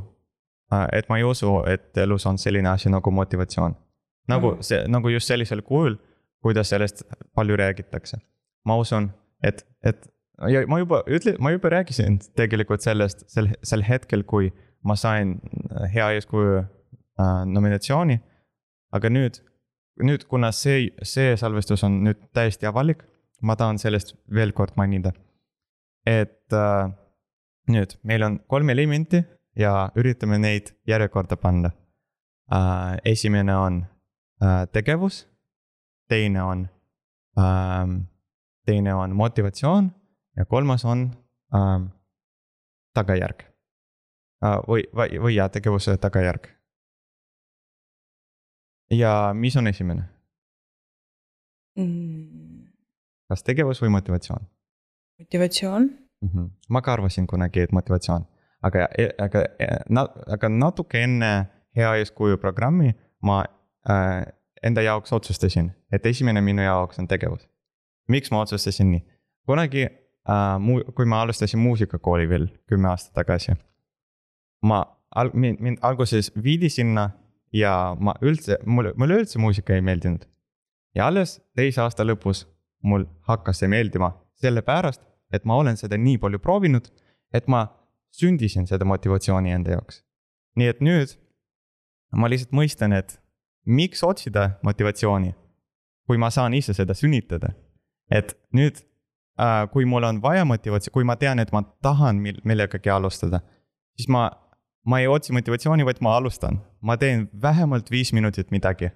Äh, 0.74 0.88
et 1.00 1.10
ma 1.10 1.18
ei 1.20 1.24
usu, 1.28 1.52
et 1.68 1.98
elus 2.00 2.26
on 2.30 2.38
selline 2.40 2.70
asi 2.70 2.90
nagu 2.90 3.12
motivatsioon. 3.12 3.76
nagu 4.30 4.52
mm. 4.54 4.64
see, 4.64 4.80
nagu 4.88 5.10
just 5.10 5.28
sellisel 5.28 5.62
kujul, 5.68 5.98
kuidas 6.44 6.70
sellest 6.70 7.04
palju 7.36 7.58
räägitakse. 7.60 8.18
ma 8.66 8.78
usun, 8.78 9.10
et, 9.44 9.66
et 9.84 10.08
ja 10.48 10.62
ma 10.68 10.80
juba 10.80 11.02
ütle-, 11.08 11.36
ma 11.40 11.52
juba 11.52 11.70
rääkisin 11.74 12.20
tegelikult 12.38 12.82
sellest 12.82 13.26
sel, 13.28 13.50
sel 13.64 13.84
hetkel, 13.84 14.24
kui 14.24 14.52
ma 14.84 14.96
sain 14.96 15.40
hea 15.94 16.12
eeskuju 16.16 16.62
äh, 16.62 17.44
nominatsiooni. 17.46 18.22
aga 18.92 19.10
nüüd, 19.10 19.42
nüüd, 20.00 20.26
kuna 20.30 20.52
see, 20.56 20.92
see 21.04 21.36
salvestus 21.38 21.84
on 21.84 22.02
nüüd 22.06 22.22
täiesti 22.36 22.68
avalik, 22.70 23.04
ma 23.42 23.56
tahan 23.60 23.80
sellest 23.82 24.16
veel 24.34 24.54
kord 24.54 24.78
mainida. 24.78 25.14
et 26.06 26.54
äh, 26.54 26.90
nüüd 27.70 27.94
meil 28.04 28.24
on 28.26 28.40
kolm 28.50 28.70
elementi 28.70 29.22
ja 29.56 29.92
üritame 29.96 30.40
neid 30.42 30.72
järjekorda 30.88 31.38
panna 31.38 31.70
uh,. 32.52 32.98
esimene 33.06 33.56
on 33.56 33.82
uh, 34.42 34.66
tegevus, 34.74 35.28
teine 36.10 36.44
on 36.44 36.68
uh,, 37.38 37.86
teine 38.66 38.94
on 38.96 39.16
motivatsioon 39.16 39.92
ja 40.38 40.46
kolmas 40.46 40.86
on 40.86 41.12
uh, 41.54 41.82
tagajärg 42.94 43.46
uh,. 44.42 44.62
või, 44.68 44.88
või, 44.96 45.22
või 45.22 45.36
jaa, 45.36 45.50
tegevuse 45.50 45.98
tagajärg. 45.98 46.50
Ja 48.92 49.32
mis 49.34 49.58
on 49.58 49.68
esimene 49.68 50.04
mm.? 51.78 52.68
kas 53.32 53.44
tegevus 53.48 53.82
või 53.84 53.94
motivatsioon? 53.98 54.44
motivatsioon 55.20 55.88
mm. 55.88 56.30
-hmm. 56.30 56.50
ma 56.70 56.82
ka 56.82 56.94
arvasin 56.94 57.28
kunagi, 57.28 57.60
et 57.60 57.72
motivatsioon 57.72 58.28
aga, 58.62 58.88
aga, 59.18 59.46
aga 60.28 60.50
natuke 60.50 61.02
enne 61.04 61.32
hea 61.78 61.94
eeskuju 62.02 62.38
programmi 62.42 62.94
ma 63.26 63.44
äh, 63.90 64.22
enda 64.64 64.84
jaoks 64.86 65.14
otsustasin, 65.14 65.72
et 65.92 66.06
esimene 66.06 66.42
minu 66.42 66.62
jaoks 66.62 67.00
on 67.00 67.08
tegevus. 67.08 67.48
miks 68.08 68.32
ma 68.32 68.42
otsustasin 68.42 68.92
nii? 68.92 69.04
kunagi 69.46 69.86
äh,, 69.86 70.60
mu-, 70.60 70.84
kui 70.96 71.06
ma 71.06 71.22
alustasin 71.22 71.60
muusikakooli 71.60 72.30
veel 72.30 72.48
kümme 72.68 72.90
aastat 72.90 73.14
tagasi. 73.14 73.56
ma, 74.64 74.86
mind, 75.34 75.60
mind 75.60 75.78
alguses 75.82 76.32
viidi 76.44 76.70
sinna 76.70 77.10
ja 77.54 77.96
ma 78.00 78.16
üldse, 78.22 78.58
mulle, 78.66 78.94
mulle 78.98 79.22
üldse 79.22 79.40
muusika 79.40 79.76
ei 79.76 79.82
meeldinud. 79.82 80.26
ja 80.96 81.08
alles 81.08 81.40
teise 81.56 81.82
aasta 81.82 82.04
lõpus 82.04 82.46
mul 82.84 83.06
hakkas 83.28 83.62
see 83.62 83.70
meeldima, 83.72 84.12
sellepärast, 84.42 85.02
et 85.34 85.46
ma 85.46 85.56
olen 85.56 85.78
seda 85.78 85.98
nii 85.98 86.18
palju 86.18 86.40
proovinud, 86.40 86.88
et 87.34 87.48
ma 87.48 87.68
sündisin 88.12 88.68
seda 88.68 88.86
motivatsiooni 88.86 89.52
enda 89.52 89.78
jaoks. 89.78 90.04
nii 90.56 90.68
et 90.68 90.82
nüüd 90.82 91.16
ma 92.12 92.30
lihtsalt 92.30 92.56
mõistan, 92.56 92.94
et 92.94 93.20
miks 93.66 94.04
otsida 94.04 94.58
motivatsiooni, 94.64 95.34
kui 96.08 96.18
ma 96.18 96.32
saan 96.32 96.54
ise 96.54 96.74
seda 96.74 96.94
sünnitada. 96.94 97.54
et 98.12 98.36
nüüd 98.52 98.82
äh,, 99.40 99.70
kui 99.72 99.86
mul 99.86 100.04
on 100.04 100.22
vaja 100.22 100.46
motivatsiooni, 100.46 100.94
kui 100.94 101.04
ma 101.04 101.16
tean, 101.16 101.40
et 101.40 101.52
ma 101.52 101.64
tahan 101.82 102.20
mil-, 102.20 102.42
millegagi 102.44 102.90
alustada, 102.90 103.40
siis 103.96 104.10
ma, 104.10 104.30
ma 104.86 105.00
ei 105.00 105.08
otsi 105.08 105.34
motivatsiooni, 105.34 105.86
vaid 105.86 106.02
ma 106.02 106.16
alustan. 106.18 106.62
ma 106.82 106.98
teen 106.98 107.30
vähemalt 107.42 107.92
viis 107.92 108.14
minutit 108.14 108.52
midagi. 108.52 108.90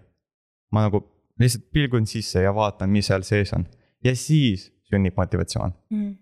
ma 0.72 0.88
nagu 0.88 1.04
lihtsalt 1.40 1.72
pilgun 1.72 2.08
sisse 2.08 2.42
ja 2.42 2.56
vaatan, 2.56 2.90
mis 2.90 3.08
seal 3.08 3.24
sees 3.24 3.54
on. 3.54 3.66
ja 4.04 4.16
siis 4.16 4.72
sünnib 4.90 5.18
motivatsioon 5.18 5.74
mm 5.90 6.14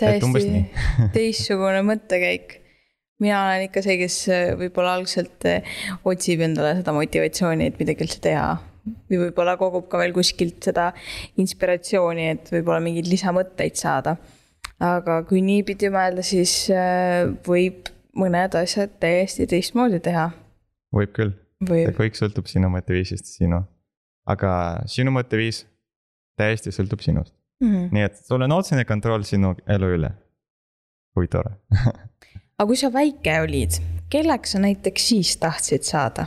täiesti 0.00 0.64
teistsugune 1.16 1.82
mõttekäik. 1.86 2.58
mina 3.20 3.42
olen 3.44 3.66
ikka 3.68 3.82
see, 3.84 3.98
kes 4.00 4.16
äh, 4.32 4.48
võib-olla 4.58 4.96
algselt 4.98 5.46
äh, 5.48 5.78
otsib 6.08 6.42
endale 6.44 6.78
seda 6.80 6.94
motivatsiooni, 6.96 7.70
et 7.70 7.80
midagi 7.80 8.06
üldse 8.06 8.20
teha. 8.24 8.50
või 9.10 9.20
võib-olla 9.26 9.56
kogub 9.60 9.90
ka 9.92 10.00
veel 10.00 10.14
kuskilt 10.16 10.64
seda 10.64 10.90
inspiratsiooni, 11.40 12.28
et 12.34 12.52
võib-olla 12.54 12.80
mingeid 12.84 13.10
lisamõtteid 13.10 13.76
saada. 13.80 14.16
aga 14.80 15.22
kui 15.28 15.42
niipidi 15.44 15.92
mõelda, 15.92 16.24
siis 16.24 16.54
äh, 16.72 17.28
võib 17.46 17.92
mõned 18.16 18.56
asjad 18.58 18.96
täiesti 19.02 19.46
teistmoodi 19.50 20.00
teha. 20.04 20.30
võib 20.94 21.12
küll. 21.16 21.34
kõik 21.96 22.16
sõltub 22.16 22.48
sinu 22.48 22.70
mõtteviisist, 22.72 23.34
sinu. 23.36 23.62
aga 24.26 24.52
sinu 24.86 25.12
mõtteviis 25.14 25.64
täiesti 26.38 26.72
sõltub 26.72 27.02
sinust 27.04 27.34
mm. 27.60 27.68
-hmm. 27.68 27.88
nii 27.92 28.06
et 28.08 28.16
sul 28.24 28.42
on 28.42 28.52
otsene 28.52 28.84
kontroll 28.84 29.26
sinu 29.28 29.54
elu 29.66 29.94
üle. 29.96 30.12
kui 31.14 31.28
tore 31.28 31.56
aga 32.58 32.66
kui 32.66 32.76
sa 32.76 32.92
väike 32.92 33.40
olid, 33.40 33.80
kelleks 34.12 34.56
sa 34.56 34.62
näiteks 34.62 35.08
siis 35.12 35.36
tahtsid 35.36 35.82
saada 35.82 36.26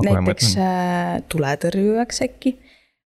näiteks 0.00 0.56
äh, 0.56 1.22
tuletõrjujaks 1.28 2.22
äkki? 2.24 2.56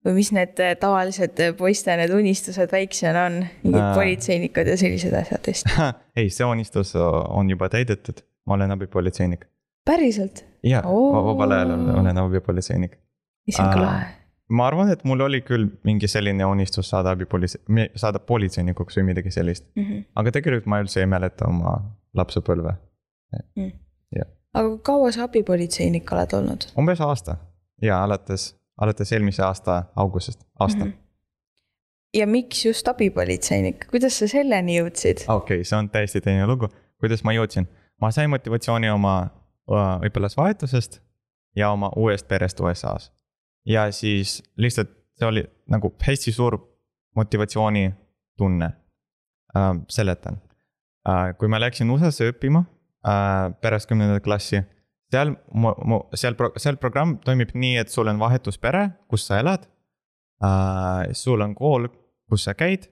Või 0.06 0.18
mis 0.18 0.32
need 0.36 0.60
äh, 0.64 0.74
tavalised 0.80 1.40
äh, 1.44 1.54
poiste 1.58 1.96
need 2.00 2.14
unistused 2.14 2.72
väiksena 2.72 3.28
on, 3.30 3.40
mingid 3.64 3.82
äh. 3.82 3.94
politseinikud 3.96 4.72
ja 4.74 4.78
sellised 4.80 5.16
asjad 5.18 5.48
vist 5.48 5.70
ei, 6.20 6.30
see 6.30 6.48
unistus 6.48 6.94
on 7.00 7.50
juba 7.50 7.70
täidetud, 7.74 8.24
ma 8.48 8.58
olen 8.58 8.76
abipolitseinik. 8.76 9.46
päriselt? 9.86 10.46
ja 10.64 10.84
Oo. 10.86 11.24
vabal 11.30 11.58
ajal 11.58 11.74
olen, 12.00 12.18
abipolitseinik. 12.26 12.98
issand 13.48 13.74
kui 13.74 13.86
lahe. 13.86 14.10
ma 14.50 14.68
arvan, 14.68 14.92
et 14.94 15.04
mul 15.08 15.24
oli 15.28 15.42
küll 15.42 15.70
mingi 15.88 16.08
selline 16.12 16.46
unistus 16.46 16.90
saada 16.90 17.16
abipolitsei, 17.16 17.64
saada 17.96 18.20
politseinikuks 18.20 19.00
või 19.00 19.14
midagi 19.14 19.32
sellist, 19.32 19.70
aga 20.16 20.36
tegelikult 20.36 20.68
ma 20.72 20.82
üldse 20.84 21.04
ei 21.04 21.10
mäleta 21.10 21.48
oma 21.48 21.78
lapsepõlve. 22.14 22.76
aga 24.54 24.68
kui 24.68 24.84
kaua 24.86 25.12
sa 25.16 25.24
abipolitseinik 25.30 26.12
oled 26.12 26.36
olnud? 26.40 26.68
umbes 26.78 27.02
aasta 27.02 27.38
ja 27.82 28.04
alates, 28.04 28.52
alates 28.82 29.12
eelmise 29.12 29.44
aasta 29.44 29.84
augustist, 29.96 30.44
aasta. 30.60 30.86
Mhm. 30.86 30.98
ja 32.14 32.28
miks 32.28 32.66
just 32.66 32.88
abipolitseinik, 32.88 33.88
kuidas 33.92 34.20
sa 34.20 34.28
selleni 34.28 34.80
jõudsid? 34.80 35.26
okei 35.28 35.62
okay,, 35.62 35.64
see 35.64 35.78
on 35.78 35.90
täiesti 35.90 36.22
teine 36.22 36.48
lugu, 36.48 36.70
kuidas 37.00 37.24
ma 37.24 37.34
jõudsin. 37.34 37.68
ma 38.02 38.12
sain 38.12 38.30
motivatsiooni 38.30 38.90
oma 38.90 39.16
õpilasvahetusest 40.04 41.00
ja 41.56 41.72
oma 41.72 41.92
uuest 41.96 42.28
perest 42.28 42.60
USA-s. 42.60 43.12
ja 43.66 43.92
siis 43.92 44.42
lihtsalt 44.58 44.92
see 45.20 45.28
oli 45.28 45.44
nagu 45.70 45.94
hästi 46.08 46.32
suur 46.32 46.58
motivatsioonitunne 47.16 48.66
äh,. 48.66 49.76
seletan 49.90 50.42
äh,, 51.10 51.38
kui 51.38 51.48
ma 51.48 51.60
läksin 51.60 51.92
USA-sse 51.92 52.32
õppima 52.34 52.64
äh, 53.08 53.54
pärast 53.62 53.90
kümnendat 53.90 54.24
klassi, 54.24 54.64
seal 55.14 55.36
seal, 56.18 56.38
seal 56.58 56.80
programm 56.82 57.18
toimib 57.26 57.54
nii, 57.54 57.78
et 57.84 57.94
sul 57.94 58.10
on 58.12 58.20
vahetuspere, 58.22 58.88
kus 59.12 59.28
sa 59.30 59.40
elad 59.44 59.68
äh,. 60.44 61.14
sul 61.18 61.42
on 61.46 61.56
kool, 61.56 61.88
kus 62.30 62.48
sa 62.48 62.56
käid 62.58 62.90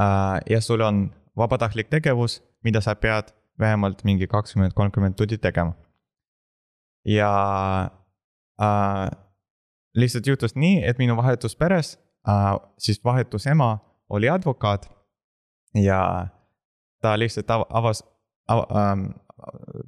äh, 0.00 0.38
ja 0.50 0.60
sul 0.60 0.84
on 0.84 1.06
vabatahtlik 1.36 1.90
tegevus, 1.92 2.40
mida 2.64 2.80
sa 2.80 2.94
pead 2.94 3.32
vähemalt 3.60 4.04
mingi 4.04 4.26
kakskümmend, 4.26 4.74
kolmkümmend 4.76 5.16
tundi 5.16 5.38
tegema. 5.38 5.72
ja 7.04 7.30
äh, 8.60 9.10
lihtsalt 9.96 10.26
juhtus 10.26 10.56
nii, 10.56 10.82
et 10.84 10.98
minu 10.98 11.16
vahetusperes 11.16 11.96
äh,, 12.28 12.56
siis 12.78 13.04
vahetusema 13.04 13.78
oli 14.08 14.28
advokaat 14.28 14.90
ja 15.74 16.28
ta 17.02 17.18
lihtsalt 17.18 17.50
av- 17.50 17.66
avas 17.70 18.04
av,, 18.48 18.64
ähm, 18.70 19.06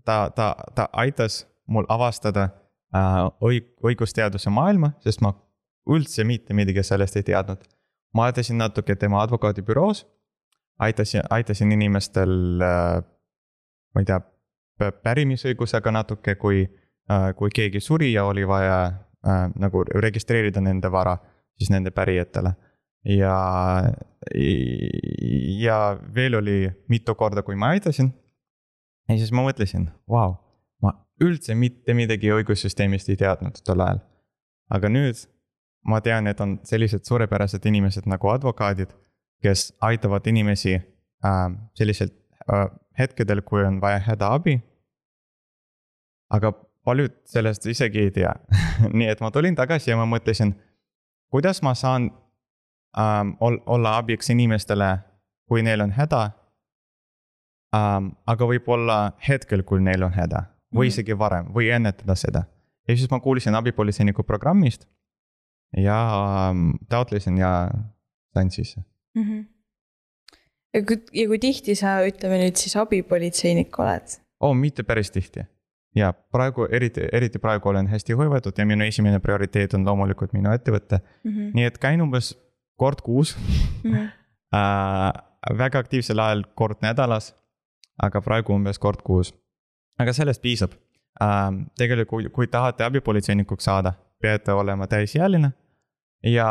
ta, 0.04 0.30
ta, 0.34 0.54
ta 0.74 0.88
aitas 0.92 1.46
mul 1.66 1.86
avastada 1.88 2.48
äh, 2.94 3.24
õig-, 3.44 3.74
õigusteaduse 3.84 4.50
maailma, 4.50 4.92
sest 5.04 5.22
ma 5.24 5.34
üldse 5.88 6.24
mitte 6.24 6.54
midagi 6.54 6.82
sellest 6.84 7.16
ei 7.16 7.26
teadnud. 7.30 7.62
ma 8.14 8.24
aitasin 8.24 8.58
natuke 8.58 8.96
tema 8.96 9.22
advokaadibüroos, 9.22 10.06
aitasin, 10.78 11.22
aitasin 11.30 11.72
inimestel 11.72 12.62
äh,, 12.62 13.02
ma 13.94 14.00
ei 14.00 14.08
tea, 14.08 14.20
pärimisõigusega 15.02 15.92
natuke, 15.92 16.34
kui 16.34 16.64
äh,, 16.64 17.34
kui 17.36 17.50
keegi 17.54 17.80
suri 17.80 18.12
ja 18.12 18.24
oli 18.24 18.46
vaja 18.48 19.04
nagu 19.58 19.82
registreerida 19.98 20.60
nende 20.62 20.88
vara 20.94 21.16
siis 21.58 21.70
nende 21.70 21.90
pärijatele. 21.90 22.52
ja, 23.04 23.34
ja 25.58 25.98
veel 26.14 26.34
oli 26.34 26.70
mitu 26.88 27.14
korda, 27.14 27.42
kui 27.42 27.56
ma 27.56 27.72
aitasin. 27.74 28.12
Ja 29.08 29.16
siis 29.16 29.32
ma 29.32 29.44
mõtlesin, 29.46 29.88
vau, 30.10 30.36
ma 30.82 30.92
üldse 31.24 31.56
mitte 31.58 31.94
midagi 31.96 32.30
õigussüsteemist 32.34 33.08
ei 33.08 33.18
teadnud 33.20 33.60
tol 33.64 33.80
ajal. 33.84 34.00
aga 34.70 34.88
nüüd 34.92 35.24
ma 35.88 36.00
tean, 36.04 36.26
et 36.26 36.40
on 36.40 36.58
sellised 36.68 37.06
suurepärased 37.08 37.64
inimesed 37.66 38.08
nagu 38.10 38.28
advokaadid, 38.28 38.92
kes 39.42 39.72
aitavad 39.80 40.26
inimesi 40.26 40.74
äh, 40.76 41.44
sellisel 41.78 42.10
äh, 42.52 42.66
hetkedel, 42.98 43.42
kui 43.42 43.64
on 43.64 43.80
vaja 43.80 43.98
hädaabi. 43.98 44.60
aga 46.30 46.52
paljud 46.84 47.12
sellest 47.24 47.66
isegi 47.66 48.00
ei 48.00 48.10
tea. 48.10 48.32
nii 48.98 49.08
et 49.08 49.20
ma 49.20 49.30
tulin 49.30 49.56
tagasi 49.56 49.90
ja 49.90 49.96
ma 49.96 50.06
mõtlesin, 50.08 50.54
kuidas 51.32 51.62
ma 51.62 51.74
saan 51.74 52.10
ähm, 52.98 53.36
ol- 53.40 53.62
olla 53.66 53.96
abiks 53.98 54.30
inimestele, 54.30 54.98
kui 55.48 55.62
neil 55.62 55.80
on 55.80 55.92
häda 55.96 56.30
ähm,. 57.74 58.12
aga 58.26 58.44
võib-olla 58.46 59.12
hetkel, 59.28 59.62
kui 59.62 59.80
neil 59.80 60.02
on 60.02 60.12
häda 60.12 60.44
või 60.74 60.86
Mhm. 60.88 60.92
isegi 60.92 61.18
varem 61.18 61.46
või 61.54 61.70
ennetada 61.74 62.14
seda. 62.14 62.44
ja 62.88 62.96
siis 62.96 63.10
ma 63.10 63.20
kuulsin 63.20 63.54
abipolitseiniku 63.54 64.22
programmist 64.22 64.86
ja 65.76 65.96
ähm, 66.50 66.70
taotlesin 66.88 67.36
ja 67.38 67.70
sain 68.34 68.50
sisse. 68.50 68.80
Mhm. 69.14 69.40
ja 70.74 70.82
kui, 70.82 70.96
ja 71.12 71.26
kui 71.28 71.38
tihti 71.38 71.74
sa, 71.74 71.98
ütleme 72.06 72.38
nüüd 72.44 72.56
siis 72.56 72.76
abipolitseinik 72.76 73.78
oled? 73.78 74.18
oo, 74.40 74.54
mitte 74.54 74.82
päris 74.82 75.10
tihti. 75.10 75.44
ja 75.96 76.12
praegu 76.12 76.66
eriti, 76.70 77.00
eriti 77.12 77.38
praegu 77.38 77.68
olen 77.68 77.86
hästi 77.88 78.14
hõivatud 78.14 78.58
ja 78.58 78.64
minu 78.66 78.84
esimene 78.84 79.18
prioriteet 79.20 79.74
on 79.74 79.84
loomulikult 79.84 80.32
minu 80.32 80.50
ettevõte, 80.52 81.00
Mhm. 81.24 81.50
nii 81.54 81.64
et 81.64 81.78
käin 81.78 82.00
umbes 82.02 82.34
kord 82.78 83.00
kuus 83.02 83.36
äh,. 84.54 85.12
väga 85.58 85.78
aktiivsel 85.78 86.18
ajal 86.18 86.44
kord 86.54 86.80
nädalas, 86.82 87.34
aga 88.02 88.20
praegu 88.22 88.54
umbes 88.54 88.78
kord 88.78 89.02
kuus. 89.04 89.34
aga 89.98 90.12
sellest 90.12 90.42
piisab 90.42 90.72
äh,. 91.22 91.50
tegelikult, 91.78 92.32
kui, 92.32 92.46
tahate 92.46 92.84
abipolitseinikuks 92.84 93.64
saada, 93.64 93.92
peate 94.22 94.52
olema 94.52 94.86
täisealine 94.86 95.52
ja 96.22 96.48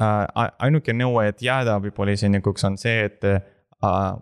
äh, 0.00 0.52
ainuke 0.58 0.92
nõue, 0.92 1.28
et 1.28 1.42
jääda 1.42 1.74
abipolitseinikuks 1.80 2.64
on 2.64 2.78
see, 2.78 3.04
et 3.04 3.24
äh, 3.24 3.42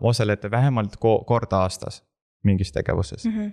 osalete 0.00 0.50
vähemalt 0.50 0.96
ko- 1.00 1.24
kord 1.26 1.52
aastas 1.52 2.02
mingis 2.44 2.72
tegevuses 2.72 3.24
mm. 3.24 3.32
-hmm. 3.32 3.52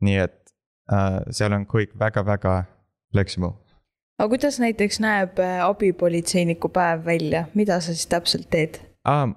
nii 0.00 0.16
et 0.16 0.54
äh, 0.92 1.20
seal 1.30 1.52
on 1.52 1.66
kõik 1.66 1.98
väga-väga 1.98 2.64
flexible. 3.12 3.52
aga 4.18 4.28
kuidas 4.28 4.60
näiteks 4.60 5.00
näeb 5.00 5.38
abipolitseiniku 5.64 6.68
päev 6.68 7.04
välja, 7.04 7.44
mida 7.54 7.80
sa 7.80 7.94
siis 7.94 8.06
täpselt 8.06 8.50
teed 8.50 8.80
Ah, 9.04 9.28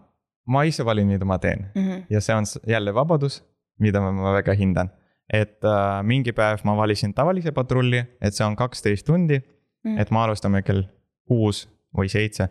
ma 0.46 0.64
ise 0.64 0.86
valin, 0.86 1.08
mida 1.08 1.26
ma 1.26 1.38
teen 1.40 1.66
mm? 1.76 1.82
-hmm. 1.82 2.04
ja 2.10 2.22
see 2.22 2.36
on 2.36 2.46
jälle 2.68 2.94
vabadus, 2.94 3.44
mida 3.80 4.02
ma, 4.02 4.34
väga 4.34 4.54
hindan. 4.54 4.90
et 5.34 5.64
äh, 5.64 6.04
mingi 6.04 6.32
päev 6.32 6.60
ma 6.64 6.76
valisin 6.78 7.14
tavalise 7.14 7.52
patrulli, 7.52 8.06
et 8.22 8.34
see 8.34 8.46
on 8.46 8.56
kaksteist 8.56 9.06
tundi, 9.06 9.42
Mhm. 9.86 10.00
et 10.02 10.12
me 10.12 10.18
alustame 10.20 10.62
kell 10.66 10.84
kuus 11.30 11.68
või 11.98 12.10
seitse. 12.10 12.50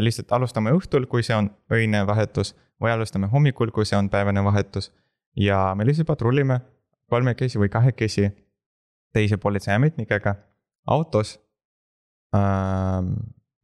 lihtsalt 0.00 0.32
alustame 0.32 0.70
õhtul, 0.74 1.04
kui 1.06 1.22
see 1.22 1.34
on 1.36 1.50
öine 1.70 2.00
vahetus 2.06 2.56
või 2.82 2.90
alustame 2.90 3.28
hommikul, 3.30 3.70
kui 3.70 3.84
see 3.86 3.98
on 3.98 4.08
päevane 4.10 4.42
vahetus. 4.44 4.92
ja 5.36 5.74
me 5.76 5.84
lihtsalt 5.84 6.06
patrullime 6.06 6.60
kolmekesi 7.10 7.58
või 7.58 7.68
kahekesi 7.68 8.30
teise 9.12 9.36
politseiametnikega 9.36 10.34
autos. 10.86 11.38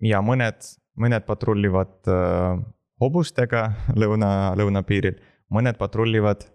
ja 0.03 0.21
mõned, 0.23 0.63
mõned 0.99 1.27
patrullivad 1.27 2.09
äh, 2.09 2.63
hobustega 3.03 3.67
lõuna, 3.99 4.31
lõunapiiril, 4.59 5.19
mõned 5.53 5.79
patrullivad 5.81 6.47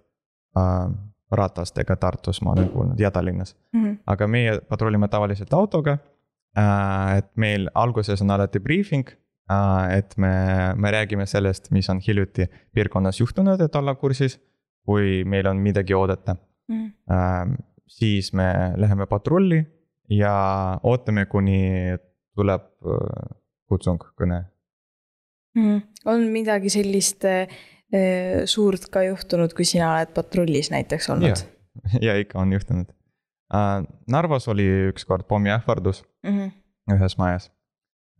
äh, 0.57 0.87
ratastega 1.31 1.97
Tartus, 1.99 2.41
ma 2.41 2.53
olen 2.55 2.69
kuulnud, 2.71 2.99
ja 2.99 3.11
Tallinnas. 3.11 3.55
Mm 3.73 3.83
-hmm. 3.83 3.97
aga 4.05 4.27
meie 4.27 4.59
patrullime 4.69 5.07
tavaliselt 5.07 5.53
autoga 5.53 5.97
äh,. 6.57 7.17
et 7.17 7.31
meil 7.35 7.69
alguses 7.75 8.21
on 8.21 8.31
alati 8.31 8.59
briefing 8.59 9.09
äh,, 9.51 9.97
et 9.97 10.17
me, 10.17 10.33
me 10.75 10.91
räägime 10.91 11.25
sellest, 11.25 11.71
mis 11.71 11.89
on 11.89 11.99
hiljuti 12.07 12.47
piirkonnas 12.73 13.19
juhtunud, 13.19 13.61
et 13.61 13.75
olla 13.75 13.95
kursis, 13.95 14.39
kui 14.85 15.23
meil 15.25 15.47
on 15.47 15.57
midagi 15.57 15.93
oodata 15.93 16.35
Mm 16.69 16.87
-hmm. 16.87 17.13
äh,. 17.13 17.57
siis 17.87 18.33
me 18.33 18.73
läheme 18.75 19.05
patrulli 19.05 19.67
ja 20.09 20.79
ootame, 20.83 21.25
kuni 21.25 21.97
tuleb 22.35 22.61
äh, 22.61 23.37
kutsung, 23.67 24.03
kõne 24.21 24.43
Mm 25.57 25.81
on 26.07 26.27
midagi 26.33 26.71
sellist 26.71 27.25
äh, 27.27 27.47
suurt 28.49 28.89
ka 28.93 29.03
juhtunud, 29.07 29.53
kui 29.55 29.67
sina 29.67 29.93
oled 29.95 30.13
patrullis 30.15 30.71
näiteks 30.73 31.09
olnud 31.13 31.43
ja 32.07 32.17
ikka 32.19 32.39
on 32.43 32.53
juhtunud 32.55 32.91
äh,. 33.53 33.83
Narvas 34.11 34.47
oli 34.51 34.67
ükskord 34.91 35.27
pommiähvardus 35.27 36.03
mm? 36.23 36.37
-hmm. 36.37 36.51
ühes 36.95 37.17
majas 37.17 37.51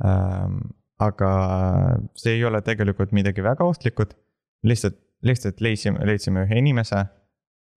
ähm,. 0.05 0.59
aga 0.99 1.31
see 2.15 2.33
ei 2.33 2.45
ole 2.45 2.61
tegelikult 2.61 3.11
midagi 3.11 3.43
väga 3.43 3.63
ohtlikut. 3.63 4.17
lihtsalt, 4.63 4.95
lihtsalt 5.21 5.61
leidsime, 5.61 5.99
leidsime 6.05 6.43
ühe 6.43 6.57
inimese, 6.57 7.05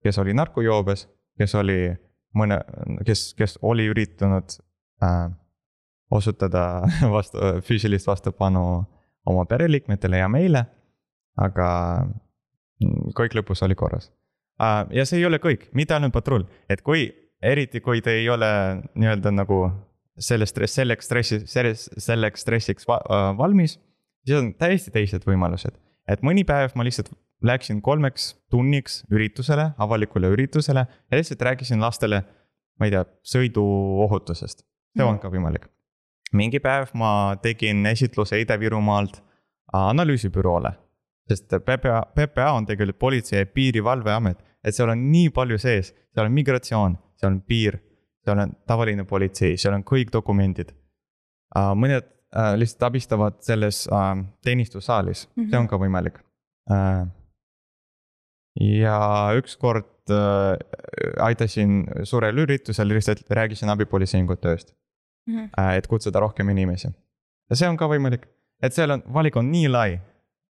kes 0.03 0.17
oli 0.17 0.33
narkojoobes, 0.33 1.07
kes 1.37 1.55
oli 1.55 1.93
mõne, 2.35 2.57
kes, 3.05 3.33
kes 3.37 3.59
oli 3.61 3.85
üritanud 3.87 4.57
äh, 5.03 5.29
osutada 6.11 6.81
vastu, 7.15 7.37
füüsilist 7.61 8.07
vastupanu 8.07 8.63
oma 9.25 9.45
pereliikmetele 9.45 10.21
ja 10.21 10.29
meile. 10.31 10.65
aga 11.41 11.67
mm, 12.81 13.13
kõik 13.15 13.37
lõpus 13.37 13.63
oli 13.63 13.75
korras 13.75 14.09
äh,. 14.61 14.85
ja 14.91 15.05
see 15.05 15.21
ei 15.21 15.25
ole 15.25 15.39
kõik, 15.39 15.69
mitte 15.73 15.95
ainult 15.95 16.13
patrull, 16.13 16.45
et 16.69 16.81
kui, 16.81 17.07
eriti 17.41 17.81
kui 17.81 18.01
te 18.01 18.17
ei 18.19 18.29
ole 18.29 18.49
nii-öelda 18.95 19.31
nagu 19.31 19.63
sellest, 20.19 20.59
selleks 20.67 21.07
stressi, 21.07 21.39
selles, 21.47 21.87
selleks 21.97 22.43
stressiks 22.45 22.87
va 22.87 22.99
äh, 23.01 23.31
valmis, 23.37 23.77
siis 24.25 24.37
on 24.37 24.51
täiesti 24.59 24.91
teised 24.91 25.25
võimalused. 25.27 25.77
et 26.09 26.23
mõni 26.25 26.43
päev 26.43 26.75
ma 26.75 26.83
lihtsalt 26.83 27.11
läksin 27.41 27.81
kolmeks 27.81 28.35
tunniks 28.53 29.01
üritusele, 29.11 29.71
avalikule 29.81 30.29
üritusele 30.35 30.85
ja 30.85 31.17
lihtsalt 31.17 31.41
rääkisin 31.41 31.81
lastele, 31.81 32.23
ma 32.79 32.87
ei 32.87 32.93
tea, 32.93 33.05
sõiduohutusest. 33.33 34.65
see 34.97 35.05
on 35.05 35.19
ka 35.19 35.31
võimalik. 35.31 35.69
Mingi 36.37 36.59
päev 36.59 36.93
ma 36.93 37.35
tegin 37.41 37.85
esitluse 37.85 38.39
Ida-Virumaalt 38.41 39.21
analüüsibüroole. 39.73 40.71
sest 41.29 41.53
PPA, 41.63 42.01
PPA 42.15 42.51
on 42.51 42.65
tegelikult 42.65 42.99
Politsei- 42.99 43.39
ja 43.39 43.45
Piirivalveamet, 43.45 44.43
et 44.63 44.75
seal 44.75 44.89
on 44.89 45.11
nii 45.11 45.29
palju 45.29 45.57
sees, 45.57 45.93
seal 46.13 46.25
on 46.25 46.33
migratsioon, 46.35 46.97
seal 47.15 47.31
on 47.31 47.41
piir, 47.41 47.77
seal 48.25 48.41
on 48.41 48.51
tavaline 48.67 49.05
politsei, 49.07 49.57
seal 49.57 49.73
on 49.77 49.85
kõik 49.87 50.11
dokumendid. 50.13 50.73
mõned 51.55 52.03
äh, 52.03 52.53
lihtsalt 52.55 52.83
abistavad 52.89 53.39
selles 53.43 53.87
äh, 53.91 54.11
teenistussaalis 54.43 55.27
mm, 55.27 55.43
-hmm. 55.43 55.49
see 55.49 55.59
on 55.59 55.67
ka 55.67 55.77
võimalik 55.77 56.19
äh, 56.71 57.07
ja 58.59 59.31
ükskord 59.35 60.09
äh, 60.09 60.55
aitasin 61.19 61.83
suurel 62.03 62.37
üritusel, 62.37 62.87
lihtsalt 62.87 63.27
rääkisin 63.29 63.69
abipolitseiniku 63.69 64.35
tööst 64.35 64.73
mm. 65.27 65.35
-hmm. 65.37 65.77
Et 65.77 65.87
kutsuda 65.87 66.19
rohkem 66.19 66.49
inimesi. 66.49 66.87
ja 67.49 67.55
see 67.55 67.69
on 67.69 67.77
ka 67.77 67.87
võimalik, 67.87 68.25
et 68.63 68.73
seal 68.73 68.91
on, 68.91 69.03
valik 69.13 69.35
on 69.35 69.51
nii 69.51 69.69
lai. 69.69 69.99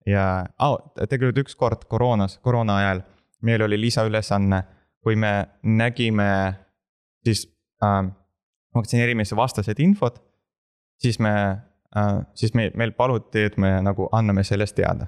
ja 0.06 0.46
oh, 0.58 0.78
tegelikult 1.08 1.38
ükskord 1.38 1.84
koroonas, 1.88 2.38
koroona 2.38 2.76
ajal 2.76 3.02
meil 3.42 3.62
oli 3.62 3.80
lisaülesanne, 3.80 4.62
kui 5.02 5.16
me 5.16 5.46
nägime 5.62 6.54
siis 7.24 7.58
äh, 7.84 8.12
vaktsineerimise 8.74 9.36
vastased 9.36 9.78
infot, 9.78 10.22
siis 10.98 11.18
me 11.18 11.32
äh,, 11.96 12.26
siis 12.34 12.54
me, 12.54 12.70
meil 12.74 12.92
paluti, 12.92 13.44
et 13.44 13.56
me 13.56 13.82
nagu 13.82 14.08
anname 14.12 14.44
sellest 14.44 14.76
teada 14.76 15.06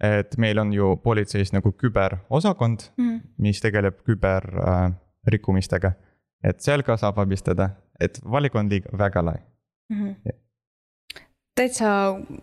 et 0.00 0.36
meil 0.36 0.58
on 0.58 0.72
ju 0.72 0.96
politseis 0.96 1.52
nagu 1.52 1.72
küberosakond 1.72 2.78
mm, 2.96 3.16
-hmm. 3.16 3.20
mis 3.38 3.60
tegeleb 3.60 4.00
küberrikkumistega 4.04 5.88
äh,. 5.88 5.96
et 6.44 6.60
seal 6.60 6.82
ka 6.82 6.96
saab 6.96 7.18
abistada, 7.18 7.70
et 8.00 8.18
valik 8.24 8.54
on 8.54 8.68
liiga, 8.70 8.90
väga 8.98 9.24
lai 9.24 9.38
mm. 9.90 10.02
-hmm. 10.02 10.32
täitsa, 11.54 11.90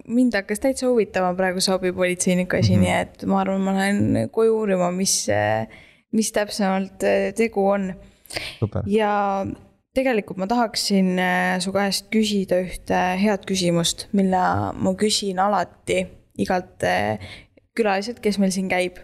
mind 0.08 0.36
hakkas 0.36 0.60
täitsa 0.60 0.88
huvitama 0.88 1.34
praegu 1.34 1.60
abipolitseiniku 1.74 2.56
asi 2.56 2.76
mm, 2.76 2.82
-hmm. 2.82 2.86
nii 2.86 3.02
et 3.02 3.26
ma 3.26 3.42
arvan, 3.42 3.62
ma 3.62 3.74
lähen 3.74 4.30
koju 4.32 4.58
uurima, 4.60 4.92
mis, 4.92 5.28
mis 6.12 6.32
täpsemalt 6.32 7.04
äh, 7.04 7.34
tegu 7.36 7.68
on. 7.68 7.94
ja 8.86 9.46
tegelikult 9.94 10.38
ma 10.38 10.48
tahaksin 10.48 11.20
äh, 11.20 11.60
su 11.60 11.72
käest 11.72 12.10
küsida 12.10 12.60
ühte 12.66 13.00
head 13.22 13.46
küsimust, 13.46 14.08
mille 14.12 14.44
ma 14.74 14.94
küsin 14.98 15.40
alati 15.40 16.08
igalt 16.38 16.84
äh, 16.84 17.20
külalised, 17.78 18.20
kes 18.20 18.40
meil 18.40 18.52
siin 18.52 18.70
käib. 18.70 18.98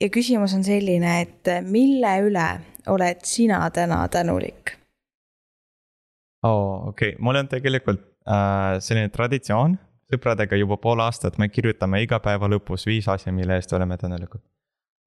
ja 0.00 0.08
küsimus 0.08 0.54
on 0.54 0.64
selline, 0.64 1.20
et 1.20 1.48
mille 1.66 2.18
üle 2.22 2.48
oled 2.86 3.24
sina 3.26 3.70
täna 3.70 4.08
tänulik? 4.08 4.77
Oo 6.48 6.62
oh,, 6.64 6.88
okei 6.88 7.12
okay., 7.12 7.22
mul 7.24 7.40
on 7.40 7.48
tegelikult 7.48 8.02
äh, 8.28 8.78
selline 8.84 9.12
traditsioon 9.14 9.76
sõpradega 10.08 10.56
juba 10.56 10.78
pool 10.80 11.02
aastat, 11.04 11.36
me 11.38 11.50
kirjutame 11.52 12.00
iga 12.02 12.20
päeva 12.24 12.48
lõpus 12.48 12.86
viis 12.88 13.08
asja, 13.12 13.32
mille 13.32 13.58
eest 13.60 13.72
oleme 13.76 13.96
tänulikud. 14.00 14.40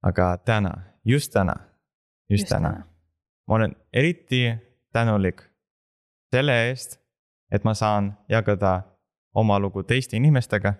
aga 0.05 0.37
täna, 0.45 0.71
just 1.05 1.33
täna, 1.33 1.55
just, 2.29 2.43
just 2.43 2.49
täna, 2.53 2.73
täna., 2.73 2.87
ma 3.47 3.55
olen 3.55 3.75
eriti 3.93 4.43
tänulik 4.93 5.41
selle 6.31 6.55
eest, 6.69 6.99
et 7.51 7.63
ma 7.63 7.73
saan 7.73 8.13
jagada 8.29 8.81
oma 9.35 9.59
lugu 9.59 9.83
teiste 9.83 10.17
inimestega 10.17 10.75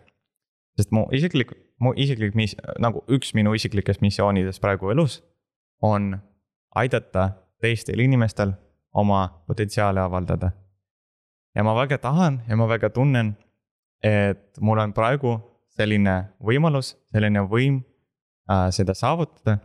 sest 0.77 0.91
mu 0.91 1.05
isiklik, 1.11 1.53
mu 1.79 1.93
isiklik 1.97 2.35
mis-, 2.37 2.57
nagu 2.79 3.03
üks 3.11 3.33
minu 3.37 3.53
isiklikest 3.57 4.03
missioonidest 4.03 4.61
praegu 4.63 4.91
elus 4.93 5.19
on 5.83 6.15
aidata 6.75 7.31
teistel 7.61 7.99
inimestel 7.99 8.53
oma 8.93 9.43
potentsiaali 9.47 9.99
avaldada. 9.99 10.51
ja 11.55 11.63
ma 11.63 11.75
väga 11.75 11.97
tahan 11.97 12.41
ja 12.47 12.55
ma 12.55 12.67
väga 12.67 12.89
tunnen, 12.89 13.37
et 14.03 14.57
mul 14.59 14.79
on 14.79 14.93
praegu 14.93 15.39
selline 15.69 16.31
võimalus, 16.39 16.95
selline 17.11 17.39
võim 17.39 17.81
äh, 18.51 18.69
seda 18.71 18.93
saavutada. 18.93 19.57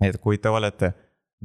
et 0.00 0.18
kui 0.18 0.38
te 0.38 0.48
olete 0.48 0.92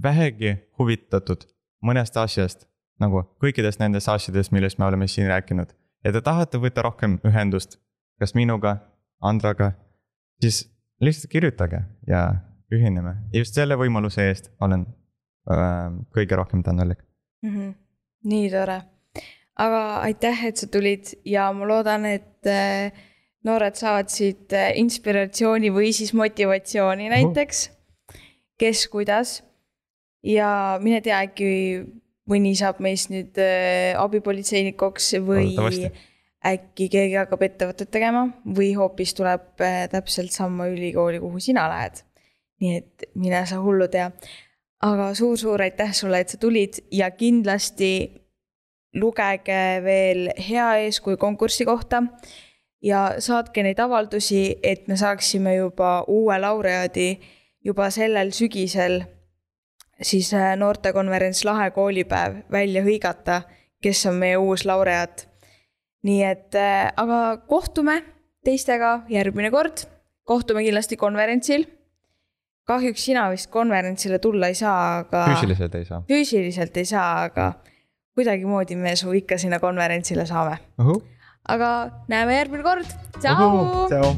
vähegi 0.04 0.56
huvitatud 0.80 1.46
mõnest 1.84 2.18
asjast, 2.18 2.68
nagu 3.00 3.24
kõikidest 3.42 3.80
nendest 3.80 4.10
asjadest, 4.10 4.52
millest 4.52 4.78
me 4.78 4.86
oleme 4.86 5.08
siin 5.08 5.28
rääkinud. 5.28 5.74
ja 6.04 6.12
te 6.12 6.22
tahate 6.22 6.58
võtta 6.58 6.82
rohkem 6.82 7.20
ühendust 7.26 7.80
kas 8.20 8.34
minuga, 8.36 8.78
Andraga, 9.22 9.72
siis 10.42 10.68
lihtsalt 11.02 11.32
kirjutage 11.32 11.82
ja 12.08 12.36
ühineme. 12.74 13.16
just 13.34 13.56
selle 13.58 13.78
võimaluse 13.78 14.28
eest 14.30 14.52
olen 14.62 14.86
kõige 15.48 16.36
rohkem 16.36 16.64
tänulik 16.64 17.00
mm. 17.42 17.50
-hmm. 17.50 17.74
nii 18.24 18.50
tore. 18.52 18.82
aga 19.56 19.84
aitäh, 20.08 20.46
et 20.46 20.58
sa 20.58 20.68
tulid 20.68 21.14
ja 21.26 21.52
ma 21.54 21.68
loodan, 21.68 22.06
et 22.06 22.46
äh, 22.46 22.92
noored 23.44 23.76
saavad 23.76 24.10
siit 24.10 24.54
äh, 24.54 24.76
inspiratsiooni 24.76 25.72
või 25.74 25.94
siis 25.94 26.14
motivatsiooni 26.14 27.10
näiteks 27.10 27.70
kes 28.58 28.88
kuidas. 28.88 29.44
ja 30.24 30.80
mine 30.82 31.02
tea, 31.02 31.22
äkki 31.24 31.48
mõni 32.28 32.52
saab 32.58 32.82
meist 32.84 33.12
nüüd 33.14 33.38
äh, 33.40 33.94
abipolitseinikuks 34.02 35.14
või 35.24 35.54
äkki 36.48 36.88
keegi 36.92 37.16
hakkab 37.18 37.46
ettevõtet 37.48 37.92
tegema 37.94 38.26
või 38.58 38.74
hoopis 38.78 39.14
tuleb 39.18 39.62
täpselt 39.92 40.34
sama 40.36 40.68
ülikooli, 40.72 41.22
kuhu 41.24 41.40
sina 41.44 41.68
lähed. 41.70 42.04
nii 42.62 42.78
et 42.78 43.08
mine 43.16 43.44
sa 43.46 43.60
hullu 43.62 43.88
tea. 43.94 44.10
Aga 44.84 45.14
suur-suur 45.18 45.62
aitäh 45.62 45.94
sulle, 45.94 46.20
et 46.20 46.30
sa 46.30 46.38
tulid 46.38 46.82
ja 46.92 47.12
kindlasti 47.12 47.92
lugege 48.96 49.82
veel 49.84 50.30
hea 50.50 50.68
eeskuju 50.86 51.18
konkursi 51.18 51.66
kohta 51.66 52.04
ja 52.84 53.16
saatke 53.20 53.64
neid 53.64 53.80
avaldusi, 53.80 54.60
et 54.64 54.88
me 54.88 54.98
saaksime 54.98 55.56
juba 55.56 56.04
uue 56.08 56.40
laureaadi 56.40 57.10
juba 57.66 57.90
sellel 57.90 58.32
sügisel 58.32 59.02
siis 60.02 60.34
äh, 60.34 60.54
noortekonverents 60.58 61.46
Lahe 61.46 61.72
koolipäev 61.72 62.44
välja 62.52 62.84
hõigata, 62.86 63.42
kes 63.82 64.06
on 64.06 64.22
meie 64.22 64.38
uus 64.38 64.66
laureaat 64.66 65.28
nii 66.08 66.24
et, 66.24 66.56
äh, 66.56 66.92
aga 66.96 67.38
kohtume 67.50 68.02
teistega 68.46 69.02
järgmine 69.12 69.52
kord, 69.52 69.86
kohtume 70.28 70.64
kindlasti 70.66 70.98
konverentsil. 71.00 71.66
Kahjuks 72.68 73.06
sina 73.10 73.28
vist 73.32 73.50
konverentsile 73.54 74.20
tulla 74.20 74.52
ei 74.52 74.58
saa, 74.60 75.00
aga. 75.04 75.24
füüsiliselt 75.32 75.76
ei 75.80 75.86
saa. 75.86 76.02
füüsiliselt 76.10 76.78
ei 76.78 76.86
saa, 76.86 77.12
aga 77.30 77.52
kuidagimoodi 78.18 78.76
me 78.76 78.96
su 79.00 79.14
ikka 79.16 79.38
sinna 79.38 79.60
konverentsile 79.64 80.26
saame 80.26 80.58
uh. 80.80 80.86
-huh. 80.86 81.02
aga 81.56 81.72
näeme 82.08 82.38
järgmine 82.38 82.64
kord, 82.64 82.98
tšau. 83.20 83.88
tšau. 83.94 84.14